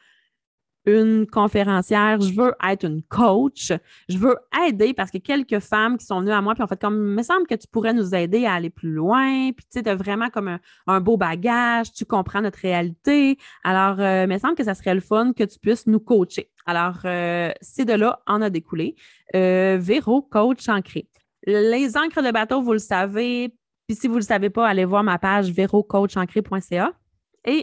une 0.89 1.27
conférencière, 1.27 2.19
je 2.21 2.33
veux 2.33 2.53
être 2.67 2.85
une 2.85 3.01
coach, 3.03 3.71
je 4.07 4.17
veux 4.17 4.35
aider 4.65 4.93
parce 4.93 5.11
que 5.11 5.17
quelques 5.17 5.59
femmes 5.59 5.97
qui 5.97 6.05
sont 6.05 6.21
venues 6.21 6.31
à 6.31 6.41
moi 6.41 6.53
puis 6.53 6.63
en 6.63 6.67
fait 6.67 6.79
comme, 6.79 6.95
il 6.95 7.15
me 7.15 7.23
semble 7.23 7.47
que 7.47 7.55
tu 7.55 7.67
pourrais 7.67 7.93
nous 7.93 8.15
aider 8.15 8.45
à 8.45 8.53
aller 8.53 8.69
plus 8.69 8.91
loin, 8.91 9.51
puis 9.51 9.65
tu 9.71 9.79
sais, 9.79 9.87
as 9.87 9.95
vraiment 9.95 10.29
comme 10.29 10.59
un, 10.87 10.99
beau 11.01 11.17
bagage, 11.17 11.91
tu 11.93 12.05
comprends 12.05 12.41
notre 12.41 12.59
réalité. 12.59 13.37
Alors, 13.63 13.99
euh, 13.99 14.23
il 14.23 14.29
me 14.29 14.37
semble 14.37 14.55
que 14.55 14.63
ça 14.63 14.73
serait 14.73 14.95
le 14.95 15.01
fun 15.01 15.33
que 15.33 15.43
tu 15.43 15.59
puisses 15.59 15.87
nous 15.87 15.99
coacher. 15.99 16.49
Alors, 16.65 16.99
euh, 17.05 17.51
c'est 17.61 17.85
de 17.85 17.93
là 17.93 18.21
en 18.27 18.41
a 18.41 18.49
découlé. 18.49 18.95
Euh, 19.35 19.77
Véro, 19.79 20.21
coach 20.21 20.67
ancré. 20.69 21.07
Les 21.45 21.97
encres 21.97 22.21
de 22.21 22.31
bateau, 22.31 22.61
vous 22.61 22.73
le 22.73 22.79
savez, 22.79 23.53
puis 23.87 23.95
si 23.95 24.07
vous 24.07 24.15
ne 24.15 24.19
le 24.19 24.25
savez 24.25 24.49
pas, 24.49 24.67
allez 24.67 24.85
voir 24.85 25.03
ma 25.03 25.17
page 25.17 25.51
vérocoachancré.ca 25.51 26.93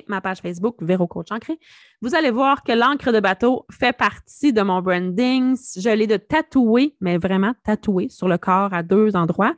ma 0.08 0.20
page 0.20 0.40
Facebook 0.40 0.76
Véro 0.80 1.06
Coach 1.06 1.30
Ancré, 1.30 1.58
vous 2.02 2.14
allez 2.14 2.30
voir 2.30 2.62
que 2.62 2.72
l'encre 2.72 3.12
de 3.12 3.20
bateau 3.20 3.66
fait 3.70 3.96
partie 3.96 4.52
de 4.52 4.62
mon 4.62 4.82
branding. 4.82 5.56
Je 5.76 5.90
l'ai 5.90 6.06
de 6.06 6.16
tatouer, 6.16 6.96
mais 7.00 7.18
vraiment 7.18 7.54
tatoué 7.64 8.08
sur 8.08 8.28
le 8.28 8.38
corps 8.38 8.72
à 8.72 8.82
deux 8.82 9.16
endroits. 9.16 9.54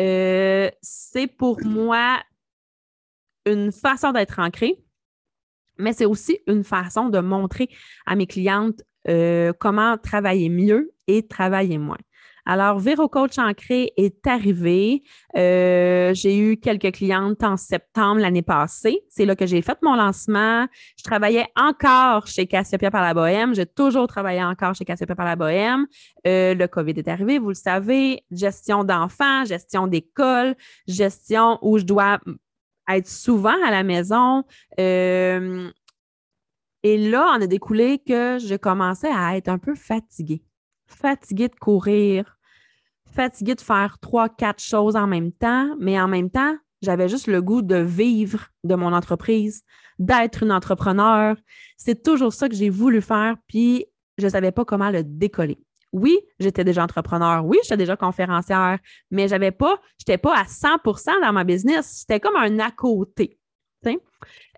Euh, 0.00 0.70
c'est 0.82 1.26
pour 1.26 1.60
moi 1.64 2.18
une 3.46 3.72
façon 3.72 4.12
d'être 4.12 4.38
ancré, 4.38 4.78
mais 5.78 5.92
c'est 5.92 6.04
aussi 6.04 6.38
une 6.46 6.64
façon 6.64 7.08
de 7.08 7.20
montrer 7.20 7.68
à 8.06 8.16
mes 8.16 8.26
clientes 8.26 8.82
euh, 9.08 9.52
comment 9.58 9.96
travailler 9.96 10.48
mieux 10.48 10.92
et 11.06 11.26
travailler 11.26 11.78
moins. 11.78 11.98
Alors, 12.50 12.78
Véro 12.78 13.10
Coach 13.10 13.36
Ancré 13.36 13.92
est 13.98 14.26
arrivé. 14.26 15.02
Euh, 15.36 16.14
j'ai 16.14 16.38
eu 16.38 16.56
quelques 16.56 16.92
clientes 16.92 17.44
en 17.44 17.58
septembre 17.58 18.22
l'année 18.22 18.40
passée. 18.40 19.02
C'est 19.10 19.26
là 19.26 19.36
que 19.36 19.44
j'ai 19.44 19.60
fait 19.60 19.76
mon 19.82 19.94
lancement. 19.94 20.66
Je 20.96 21.04
travaillais 21.04 21.46
encore 21.56 22.26
chez 22.26 22.46
Cassiopeia 22.46 22.90
par 22.90 23.02
la 23.02 23.12
Bohème. 23.12 23.54
J'ai 23.54 23.66
toujours 23.66 24.06
travaillé 24.06 24.42
encore 24.42 24.74
chez 24.74 24.86
Cassiopeia 24.86 25.14
par 25.14 25.26
la 25.26 25.36
Bohème. 25.36 25.86
Euh, 26.26 26.54
le 26.54 26.66
COVID 26.66 26.92
est 26.92 27.08
arrivé, 27.08 27.38
vous 27.38 27.50
le 27.50 27.54
savez. 27.54 28.24
Gestion 28.30 28.82
d'enfants, 28.82 29.44
gestion 29.44 29.86
d'école, 29.86 30.56
gestion 30.86 31.58
où 31.60 31.76
je 31.76 31.84
dois 31.84 32.18
être 32.88 33.08
souvent 33.08 33.62
à 33.66 33.70
la 33.70 33.82
maison. 33.82 34.42
Euh, 34.80 35.70
et 36.82 36.96
là, 36.96 37.34
on 37.36 37.42
a 37.42 37.46
découlé 37.46 37.98
que 37.98 38.38
je 38.38 38.54
commençais 38.54 39.12
à 39.12 39.36
être 39.36 39.48
un 39.48 39.58
peu 39.58 39.74
fatiguée. 39.74 40.42
Fatiguée 40.86 41.48
de 41.48 41.54
courir, 41.54 42.37
fatiguée 43.18 43.56
de 43.56 43.60
faire 43.60 43.98
trois, 44.00 44.28
quatre 44.28 44.62
choses 44.62 44.94
en 44.94 45.08
même 45.08 45.32
temps, 45.32 45.74
mais 45.80 46.00
en 46.00 46.06
même 46.06 46.30
temps, 46.30 46.56
J'avais 46.80 47.08
juste 47.08 47.26
le 47.26 47.42
goût 47.42 47.60
de 47.60 47.74
vivre 47.74 48.50
de 48.62 48.76
mon 48.76 48.92
entreprise, 48.92 49.64
d'être 49.98 50.44
une 50.44 50.52
entrepreneur. 50.52 51.34
C'est 51.76 52.04
toujours 52.04 52.32
ça 52.32 52.48
que 52.48 52.54
j'ai 52.54 52.70
voulu 52.70 53.02
faire, 53.02 53.34
puis 53.48 53.86
je 54.16 54.26
ne 54.26 54.30
savais 54.30 54.52
pas 54.52 54.64
comment 54.64 54.90
le 54.90 55.02
décoller. 55.02 55.58
Oui, 55.92 56.16
j'étais 56.38 56.62
déjà 56.62 56.84
entrepreneur. 56.84 57.44
Oui, 57.44 57.58
j'étais 57.64 57.78
déjà 57.78 57.96
conférencière, 57.96 58.78
mais 59.10 59.26
j'avais 59.26 59.50
pas, 59.50 59.80
j'étais 59.98 60.18
pas 60.18 60.36
à 60.38 60.44
100% 60.44 61.20
dans 61.20 61.32
ma 61.32 61.42
business. 61.42 62.02
C'était 62.02 62.20
comme 62.20 62.36
un 62.36 62.60
à 62.60 62.70
côté. 62.70 63.37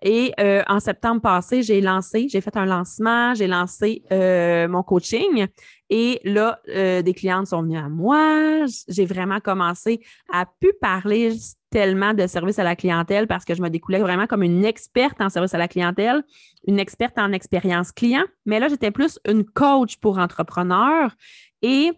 Et 0.03 0.33
euh, 0.39 0.63
en 0.67 0.79
septembre 0.79 1.21
passé, 1.21 1.61
j'ai 1.61 1.79
lancé, 1.79 2.27
j'ai 2.27 2.41
fait 2.41 2.57
un 2.57 2.65
lancement, 2.65 3.35
j'ai 3.35 3.45
lancé 3.45 4.03
euh, 4.11 4.67
mon 4.67 4.81
coaching. 4.81 5.45
Et 5.91 6.19
là, 6.23 6.59
euh, 6.69 7.03
des 7.03 7.13
clientes 7.13 7.47
sont 7.47 7.61
venues 7.61 7.77
à 7.77 7.87
moi. 7.87 8.65
J'ai 8.87 9.05
vraiment 9.05 9.39
commencé 9.39 10.01
à 10.33 10.47
plus 10.59 10.73
parler 10.81 11.33
tellement 11.69 12.15
de 12.15 12.25
service 12.25 12.57
à 12.57 12.63
la 12.63 12.75
clientèle 12.75 13.27
parce 13.27 13.45
que 13.45 13.53
je 13.53 13.61
me 13.61 13.69
découlais 13.69 13.99
vraiment 13.99 14.25
comme 14.25 14.41
une 14.41 14.65
experte 14.65 15.21
en 15.21 15.29
service 15.29 15.53
à 15.53 15.59
la 15.59 15.67
clientèle, 15.67 16.23
une 16.67 16.79
experte 16.79 17.19
en 17.19 17.31
expérience 17.31 17.91
client. 17.91 18.23
Mais 18.45 18.59
là, 18.59 18.69
j'étais 18.69 18.91
plus 18.91 19.19
une 19.27 19.45
coach 19.45 19.97
pour 19.97 20.17
entrepreneurs. 20.17 21.15
Et 21.61 21.91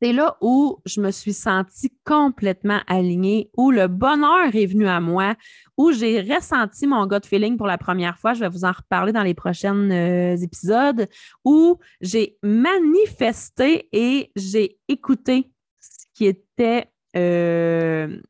c'est 0.00 0.12
là 0.12 0.36
où 0.40 0.78
je 0.84 1.00
me 1.00 1.10
suis 1.10 1.32
sentie 1.32 1.92
complètement 2.04 2.80
alignée, 2.86 3.50
où 3.56 3.70
le 3.70 3.88
bonheur 3.88 4.54
est 4.54 4.66
venu 4.66 4.86
à 4.86 5.00
moi, 5.00 5.34
où 5.76 5.92
j'ai 5.92 6.20
ressenti 6.20 6.86
mon 6.86 7.06
gut 7.06 7.26
feeling 7.26 7.56
pour 7.56 7.66
la 7.66 7.78
première 7.78 8.18
fois. 8.18 8.34
Je 8.34 8.40
vais 8.40 8.48
vous 8.48 8.64
en 8.64 8.72
reparler 8.72 9.12
dans 9.12 9.22
les 9.22 9.34
prochains 9.34 9.90
euh, 9.90 10.36
épisodes, 10.36 11.08
où 11.44 11.78
j'ai 12.00 12.38
manifesté 12.42 13.88
et 13.92 14.30
j'ai 14.36 14.78
écouté 14.88 15.50
ce 15.80 16.06
qui 16.14 16.26
était, 16.26 16.86
euh, 17.16 18.20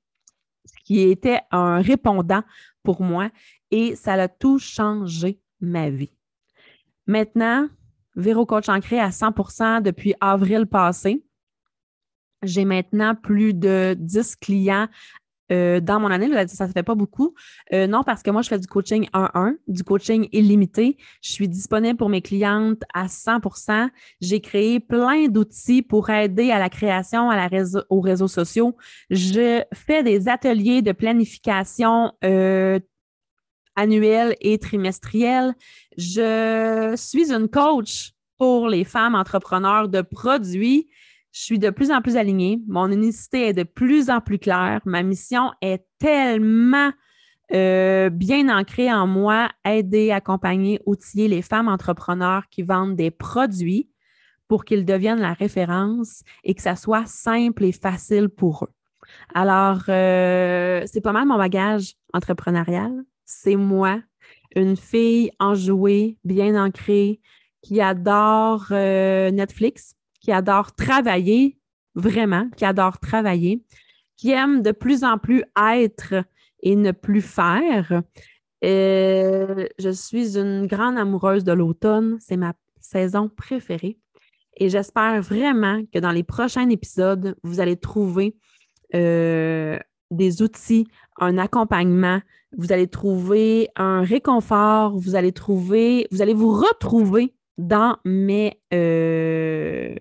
ce 0.64 0.84
qui 0.84 1.00
était 1.00 1.40
un 1.50 1.80
répondant 1.80 2.42
pour 2.82 3.02
moi 3.02 3.30
et 3.70 3.96
ça 3.96 4.14
a 4.14 4.28
tout 4.28 4.58
changé 4.58 5.40
ma 5.60 5.90
vie. 5.90 6.12
Maintenant, 7.06 7.68
Véro 8.16 8.46
Coach 8.46 8.68
ancré 8.68 8.98
à 8.98 9.10
100% 9.10 9.82
depuis 9.82 10.14
avril 10.20 10.66
passé. 10.66 11.24
J'ai 12.42 12.64
maintenant 12.64 13.14
plus 13.14 13.54
de 13.54 13.96
10 13.98 14.36
clients 14.36 14.88
euh, 15.50 15.80
dans 15.80 15.98
mon 15.98 16.10
année. 16.10 16.28
Ça 16.48 16.66
ne 16.66 16.72
fait 16.72 16.82
pas 16.82 16.94
beaucoup. 16.94 17.34
Euh, 17.72 17.86
non, 17.86 18.02
parce 18.02 18.22
que 18.22 18.30
moi, 18.30 18.42
je 18.42 18.48
fais 18.48 18.58
du 18.58 18.66
coaching 18.66 19.08
1-1, 19.14 19.56
du 19.66 19.82
coaching 19.82 20.28
illimité. 20.32 20.98
Je 21.22 21.32
suis 21.32 21.48
disponible 21.48 21.96
pour 21.96 22.10
mes 22.10 22.20
clientes 22.20 22.82
à 22.92 23.06
100% 23.06 23.88
J'ai 24.20 24.40
créé 24.42 24.78
plein 24.78 25.28
d'outils 25.28 25.80
pour 25.80 26.10
aider 26.10 26.50
à 26.50 26.58
la 26.58 26.68
création 26.68 27.30
réseau, 27.30 27.80
aux 27.88 28.02
réseaux 28.02 28.28
sociaux. 28.28 28.76
Je 29.08 29.62
fais 29.72 30.02
des 30.02 30.28
ateliers 30.28 30.82
de 30.82 30.92
planification 30.92 32.12
euh, 32.24 32.78
annuels 33.74 34.36
et 34.42 34.58
trimestriels. 34.58 35.54
Je 35.96 36.92
suis 36.96 37.32
une 37.32 37.48
coach 37.48 38.12
pour 38.36 38.68
les 38.68 38.84
femmes 38.84 39.14
entrepreneurs 39.14 39.88
de 39.88 40.02
produits 40.02 40.88
je 41.38 41.44
suis 41.44 41.58
de 41.60 41.70
plus 41.70 41.92
en 41.92 42.02
plus 42.02 42.16
alignée. 42.16 42.60
Mon 42.66 42.90
unicité 42.90 43.46
est 43.46 43.52
de 43.52 43.62
plus 43.62 44.10
en 44.10 44.20
plus 44.20 44.40
claire. 44.40 44.80
Ma 44.84 45.04
mission 45.04 45.52
est 45.62 45.86
tellement 46.00 46.90
euh, 47.54 48.10
bien 48.10 48.48
ancrée 48.48 48.92
en 48.92 49.06
moi, 49.06 49.48
aider, 49.64 50.10
accompagner, 50.10 50.80
outiller 50.84 51.28
les 51.28 51.42
femmes 51.42 51.68
entrepreneurs 51.68 52.48
qui 52.50 52.62
vendent 52.62 52.96
des 52.96 53.12
produits 53.12 53.88
pour 54.48 54.64
qu'ils 54.64 54.84
deviennent 54.84 55.20
la 55.20 55.32
référence 55.32 56.24
et 56.42 56.54
que 56.54 56.62
ça 56.62 56.74
soit 56.74 57.06
simple 57.06 57.64
et 57.64 57.72
facile 57.72 58.30
pour 58.30 58.64
eux. 58.64 58.74
Alors, 59.32 59.82
euh, 59.88 60.82
c'est 60.86 61.00
pas 61.00 61.12
mal 61.12 61.28
mon 61.28 61.38
bagage 61.38 61.94
entrepreneurial. 62.14 62.92
C'est 63.26 63.56
moi, 63.56 64.00
une 64.56 64.76
fille 64.76 65.30
enjouée, 65.38 66.18
bien 66.24 66.60
ancrée, 66.60 67.20
qui 67.62 67.80
adore 67.80 68.66
euh, 68.72 69.30
Netflix, 69.30 69.94
qui 70.20 70.32
adore 70.32 70.74
travailler, 70.74 71.58
vraiment, 71.94 72.48
qui 72.56 72.64
adore 72.64 72.98
travailler, 72.98 73.62
qui 74.16 74.32
aime 74.32 74.62
de 74.62 74.72
plus 74.72 75.04
en 75.04 75.18
plus 75.18 75.44
être 75.56 76.24
et 76.62 76.76
ne 76.76 76.92
plus 76.92 77.22
faire. 77.22 78.02
Euh, 78.64 79.66
je 79.78 79.90
suis 79.90 80.36
une 80.36 80.66
grande 80.66 80.98
amoureuse 80.98 81.44
de 81.44 81.52
l'automne. 81.52 82.18
C'est 82.20 82.36
ma 82.36 82.54
saison 82.80 83.28
préférée. 83.28 83.98
Et 84.56 84.68
j'espère 84.68 85.22
vraiment 85.22 85.82
que 85.92 86.00
dans 86.00 86.10
les 86.10 86.24
prochains 86.24 86.68
épisodes, 86.68 87.36
vous 87.44 87.60
allez 87.60 87.76
trouver 87.76 88.36
euh, 88.94 89.78
des 90.10 90.42
outils, 90.42 90.88
un 91.20 91.38
accompagnement, 91.38 92.20
vous 92.56 92.72
allez 92.72 92.88
trouver 92.88 93.68
un 93.76 94.02
réconfort, 94.02 94.96
vous 94.96 95.14
allez 95.14 95.32
trouver, 95.32 96.08
vous 96.10 96.22
allez 96.22 96.34
vous 96.34 96.50
retrouver 96.50 97.34
dans 97.58 97.96
mes, 98.04 98.60
euh, 98.72 99.94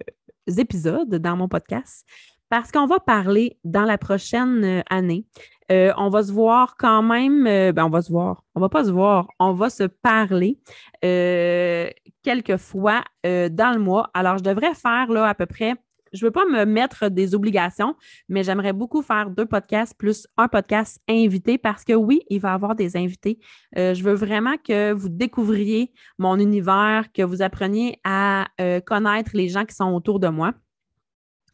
épisodes 0.58 1.14
dans 1.16 1.36
mon 1.36 1.50
podcast 1.50 2.06
parce 2.50 2.72
qu'on 2.72 2.86
va 2.86 3.00
parler 3.00 3.58
dans 3.64 3.84
la 3.84 3.98
prochaine 3.98 4.64
euh, 4.64 4.82
année. 4.90 5.26
Euh, 5.72 5.92
on 5.98 6.10
va 6.10 6.24
se 6.24 6.32
voir 6.32 6.76
quand 6.78 7.04
même, 7.04 7.46
euh, 7.46 7.74
ben 7.74 7.86
on 7.86 7.90
va 7.90 8.02
se 8.02 8.10
voir, 8.10 8.44
on 8.56 8.62
va 8.62 8.70
pas 8.70 8.86
se 8.86 8.92
voir, 8.92 9.28
on 9.40 9.52
va 9.52 9.70
se 9.70 9.84
parler 9.84 10.60
quelques 11.02 12.58
fois 12.58 13.04
dans 13.24 13.74
le 13.74 13.80
mois. 13.80 14.10
Alors, 14.14 14.38
je 14.38 14.44
devrais 14.44 14.74
faire 14.74 15.12
là 15.12 15.28
à 15.28 15.34
peu 15.34 15.46
près, 15.46 15.74
je 16.14 16.24
ne 16.24 16.28
veux 16.28 16.32
pas 16.32 16.46
me 16.46 16.66
mettre 16.66 17.10
des 17.10 17.36
obligations, 17.36 17.96
mais 18.30 18.44
j'aimerais 18.44 18.74
beaucoup 18.74 19.02
faire 19.02 19.30
deux 19.30 19.46
podcasts 19.46 19.98
plus 19.98 20.28
un 20.38 20.48
podcast 20.48 21.02
invité 21.10 21.58
parce 21.58 21.84
que 21.84 21.94
oui, 21.94 22.22
il 22.30 22.40
va 22.40 22.52
y 22.52 22.54
avoir 22.54 22.76
des 22.76 22.98
invités. 22.98 23.40
je 23.76 24.02
veux 24.04 24.14
vraiment 24.14 24.56
que 24.58 24.92
vous 24.92 25.10
découvriez 25.10 25.94
mon 26.18 26.38
univers, 26.40 27.12
que 27.14 27.22
vous 27.22 27.42
appreniez 27.42 28.00
à 28.04 28.48
connaître 28.86 29.32
les 29.34 29.50
gens 29.50 29.66
qui 29.66 29.76
sont 29.76 29.94
autour 29.94 30.20
de 30.20 30.28
moi 30.28 30.54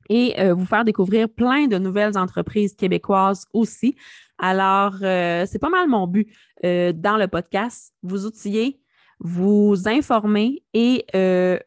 et 0.09 0.39
euh, 0.39 0.53
vous 0.53 0.65
faire 0.65 0.83
découvrir 0.83 1.29
plein 1.29 1.67
de 1.67 1.77
nouvelles 1.77 2.17
entreprises 2.17 2.75
québécoises 2.75 3.45
aussi. 3.53 3.95
Alors, 4.37 4.95
euh, 5.01 5.45
c'est 5.47 5.59
pas 5.59 5.69
mal 5.69 5.87
mon 5.87 6.07
but 6.07 6.27
euh, 6.65 6.93
dans 6.93 7.17
le 7.17 7.27
podcast, 7.27 7.93
vous 8.01 8.25
outiller, 8.25 8.81
vous 9.19 9.87
informer 9.87 10.63
et 10.73 11.05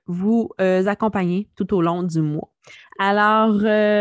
vous 0.07 0.51
accompagner 0.59 1.49
tout 1.57 1.75
au 1.75 1.81
long 1.81 2.03
du 2.03 2.20
mois. 2.20 2.51
Alors, 2.98 3.61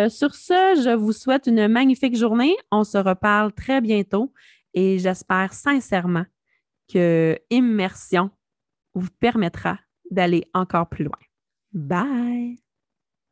sur 0.10 0.34
ce, 0.34 0.82
je 0.84 0.96
vous 0.96 1.12
souhaite 1.12 1.48
une 1.48 1.68
magnifique 1.68 2.16
journée. 2.16 2.56
On 2.72 2.84
se 2.84 2.98
reparle 2.98 3.52
très 3.54 3.82
bientôt 3.82 4.34
et 4.74 5.00
j'espère 5.00 5.54
sincèrement 5.54 6.26
que 6.92 7.38
Immersion 7.50 8.30
vous 8.94 9.10
permettra 9.20 9.80
d'aller 10.12 10.50
encore 10.54 10.88
plus 10.90 11.04
loin. 11.04 11.20
Bye! 11.74 12.65